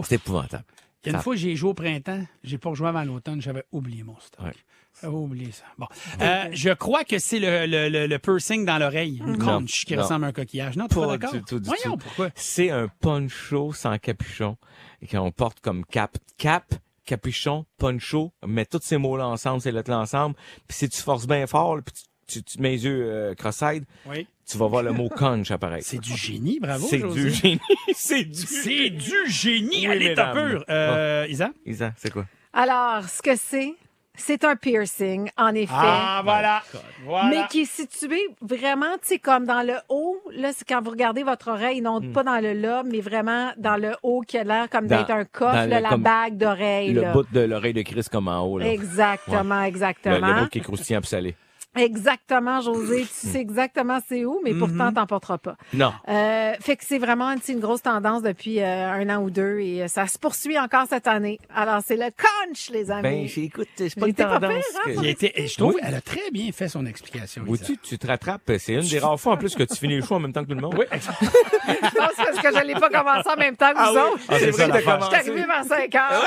C'est 0.05 0.17
épouvantable. 0.17 0.65
Il 1.05 1.09
y 1.09 1.11
a 1.11 1.13
une 1.13 1.19
Ça- 1.19 1.23
fois, 1.23 1.35
j'ai 1.37 1.57
joué 1.57 1.71
au 1.71 1.75
printemps, 1.75 2.25
j'ai 2.45 2.59
pas 2.59 2.71
rejoué 2.71 2.89
avant 2.89 3.03
l'automne, 3.05 3.41
j'avais 3.43 3.65
oublié 3.73 4.03
mon 4.05 4.19
stock. 4.21 4.45
Ouais. 4.47 4.53
J'avais 5.01 5.15
oublié. 5.15 5.47
Ouais. 5.47 5.53
Ça. 5.53 5.65
Bon. 5.79 5.87
Euh, 6.21 6.45
je 6.53 6.71
crois 6.71 7.03
que 7.05 7.19
c'est 7.19 7.39
le, 7.41 7.67
le, 7.67 7.89
le, 7.89 8.07
le 8.07 8.19
piercing 8.19 8.65
dans 8.65 8.79
l'oreille, 8.79 9.19
une 9.27 9.39
conche 9.39 9.85
qui 9.85 9.97
Non. 9.97 10.03
ressemble 10.03 10.27
à 10.27 10.29
un 10.29 10.33
coquillage. 10.33 10.77
Non, 10.77 10.87
tu 10.87 10.95
pas 10.95 11.07
Pas 11.07 11.17
d'accord? 11.19 11.33
du 11.33 11.43
tout, 11.45 11.59
du 11.61 11.67
Voyons, 11.67 11.97
tout. 11.97 12.05
pourquoi? 12.05 12.31
C'est 12.37 12.71
un 12.71 12.89
poncho 13.01 13.73
sans 13.73 13.99
capuchon 13.99 14.57
et 15.01 15.07
qu'on 15.07 15.33
porte 15.33 15.61
comme 15.61 15.85
cap. 15.87 16.17
Cap, 16.39 16.73
capuchon, 17.05 17.67
poncho, 17.79 18.33
mets 18.47 18.67
tous 18.67 18.81
ces 18.83 18.97
mots-là 18.99 19.27
ensemble, 19.27 19.61
ces 19.61 19.73
lettres-là 19.73 19.99
ensemble. 20.01 20.37
Puis 20.69 20.77
si 20.79 20.89
tu 20.89 21.01
forces 21.03 21.27
bien 21.27 21.47
fort, 21.47 21.79
puis 21.85 21.95
tu, 21.95 22.03
tu, 22.33 22.43
tu 22.43 22.61
mets 22.61 22.71
les 22.71 22.85
yeux 22.85 23.03
euh, 23.05 23.35
cross-eyed, 23.35 23.85
Oui. 24.07 24.27
tu 24.51 24.59
vas 24.59 24.67
voir 24.67 24.83
le 24.83 24.93
mot 24.93 25.09
conch 25.09 25.51
apparaître. 25.51 25.87
C'est 25.87 26.01
du 26.01 26.17
génie, 26.17 26.59
bravo. 26.61 26.87
C'est 26.89 26.99
José. 27.01 27.23
du 27.23 27.31
génie. 27.31 27.61
c'est 27.95 28.25
du 28.25 28.35
C'est 28.41 28.91
du 28.91 29.15
génie 29.29 29.87
à 29.87 29.91
Oui, 29.91 29.99
l'état 29.99 30.33
mesdames. 30.35 30.51
pur. 30.51 30.65
Euh, 30.71 31.27
Isa? 31.29 31.51
Isa, 31.67 31.93
c'est 31.97 32.11
quoi? 32.13 32.27
Alors, 32.53 33.05
ce 33.09 33.23
que 33.23 33.35
c'est, 33.37 33.73
c'est 34.15 34.45
un 34.45 34.57
piercing, 34.57 35.31
en 35.39 35.55
effet. 35.55 35.73
Ah, 35.75 36.21
voilà. 36.23 36.63
Voilà. 37.07 37.29
Mais 37.31 37.47
qui 37.49 37.63
est 37.63 37.65
situé 37.65 38.21
vraiment, 38.43 38.93
tu 39.01 39.09
sais, 39.09 39.19
comme 39.19 39.47
dans 39.47 39.67
le 39.67 39.77
haut. 39.89 40.21
Là, 40.37 40.51
c'est 40.55 40.69
quand 40.69 40.83
vous 40.83 40.91
regardez 40.91 41.23
votre 41.23 41.49
oreille, 41.49 41.81
non 41.81 42.01
pas 42.13 42.23
dans 42.23 42.39
le 42.39 42.53
lobe, 42.53 42.89
mais 42.93 43.01
vraiment 43.01 43.53
dans 43.57 43.77
le 43.77 43.93
haut 44.03 44.21
qui 44.21 44.37
a 44.37 44.45
l'air 44.45 44.69
comme 44.69 44.85
Hmm. 44.85 44.89
Dans- 44.89 44.97
d'être 44.99 45.11
un 45.13 45.25
coffre, 45.25 45.65
le- 45.65 45.81
la 45.81 45.89
comme 45.89 46.03
bague 46.03 46.37
d'oreille. 46.37 46.93
Le 46.93 47.01
là. 47.01 47.13
bout 47.13 47.27
de 47.33 47.41
l'oreille 47.41 47.73
de 47.73 47.81
Chris 47.83 48.05
comme 48.13 48.29
en 48.29 48.41
haut. 48.45 48.59
Là. 48.59 48.67
Exactement, 48.71 49.61
Le, 49.63 49.67
exactement. 49.67 50.27
le 50.35 50.41
bout 50.43 50.49
qui 50.51 50.59
est 50.59 50.63
croustillant 50.63 51.01
puis 51.01 51.09
salé. 51.09 51.35
Exactement, 51.75 52.61
José. 52.61 53.03
Tu 53.03 53.07
sais 53.29 53.39
exactement 53.41 53.99
c'est 54.09 54.25
où, 54.25 54.41
mais 54.45 54.53
pourtant, 54.55 54.93
t'en 54.93 55.07
porteras 55.07 55.39
pas. 55.39 55.57
Non. 55.73 55.93
Euh, 56.09 56.53
fait 56.61 56.77
que 56.77 56.85
c'est 56.87 56.99
vraiment 56.99 57.35
tu 57.39 57.53
une 57.53 57.61
grosse 57.61 57.83
tendance 57.83 58.23
depuis 58.23 58.61
euh, 58.61 58.91
un 58.91 59.09
an 59.09 59.23
ou 59.23 59.31
deux 59.31 59.59
et 59.61 59.83
euh, 59.83 59.89
ça 59.89 60.07
se 60.07 60.19
poursuit 60.19 60.59
encore 60.59 60.85
cette 60.89 61.07
année. 61.07 61.39
Alors, 61.55 61.81
c'est 61.87 61.97
le 61.97 62.11
conch, 62.11 62.69
les 62.71 62.91
amis. 62.91 63.03
Ben, 63.35 63.45
écoute, 63.45 63.69
c'est 63.77 63.95
pas 63.99 64.07
une 64.07 64.13
été 64.13 64.23
pas 64.25 64.39
tendance. 64.39 64.53
pire, 64.85 64.99
hein, 64.99 65.03
que- 65.03 65.07
été- 65.07 65.47
je 65.47 65.57
trouve 65.57 65.75
Oui. 65.75 65.81
elle 65.83 65.95
a 65.95 66.01
très 66.01 66.31
bien 66.31 66.53
fait 66.53 66.69
son 66.69 66.85
explication. 66.87 67.43
Isa. 67.43 67.49
Vois-tu, 67.49 67.79
tu 67.79 67.99
te 67.99 68.07
rattrapes. 68.07 68.51
C'est 68.59 68.75
une 68.75 68.81
des 68.89 68.99
rares 68.99 69.19
fois 69.19 69.33
en 69.35 69.37
plus 69.39 69.55
que 69.55 69.63
tu 69.63 69.77
finis 69.77 69.97
le 69.97 70.03
choix 70.03 70.19
en 70.19 70.21
même 70.21 70.33
temps 70.33 70.43
que 70.45 70.49
tout 70.51 70.55
le 70.55 70.61
monde. 70.61 70.75
Oui, 70.79 70.85
Je 70.93 71.97
pense 71.97 72.13
parce 72.17 72.39
que 72.39 72.59
je 72.59 72.65
l'ai 72.67 72.75
pas 72.75 72.91
commencé 72.91 73.29
en 73.29 73.37
même 73.37 73.57
temps 73.57 73.73
que 73.73 73.79
vous 73.79 73.99
autres. 73.99 74.23
Ah, 74.29 74.35
c'est 74.39 74.53
ça, 74.53 74.67
Je 74.67 75.07
suis 75.07 75.15
arrivée 75.15 75.47
vers 75.47 75.65
5 75.65 75.95
heures. 75.95 76.25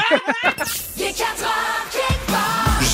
Il 0.97 2.64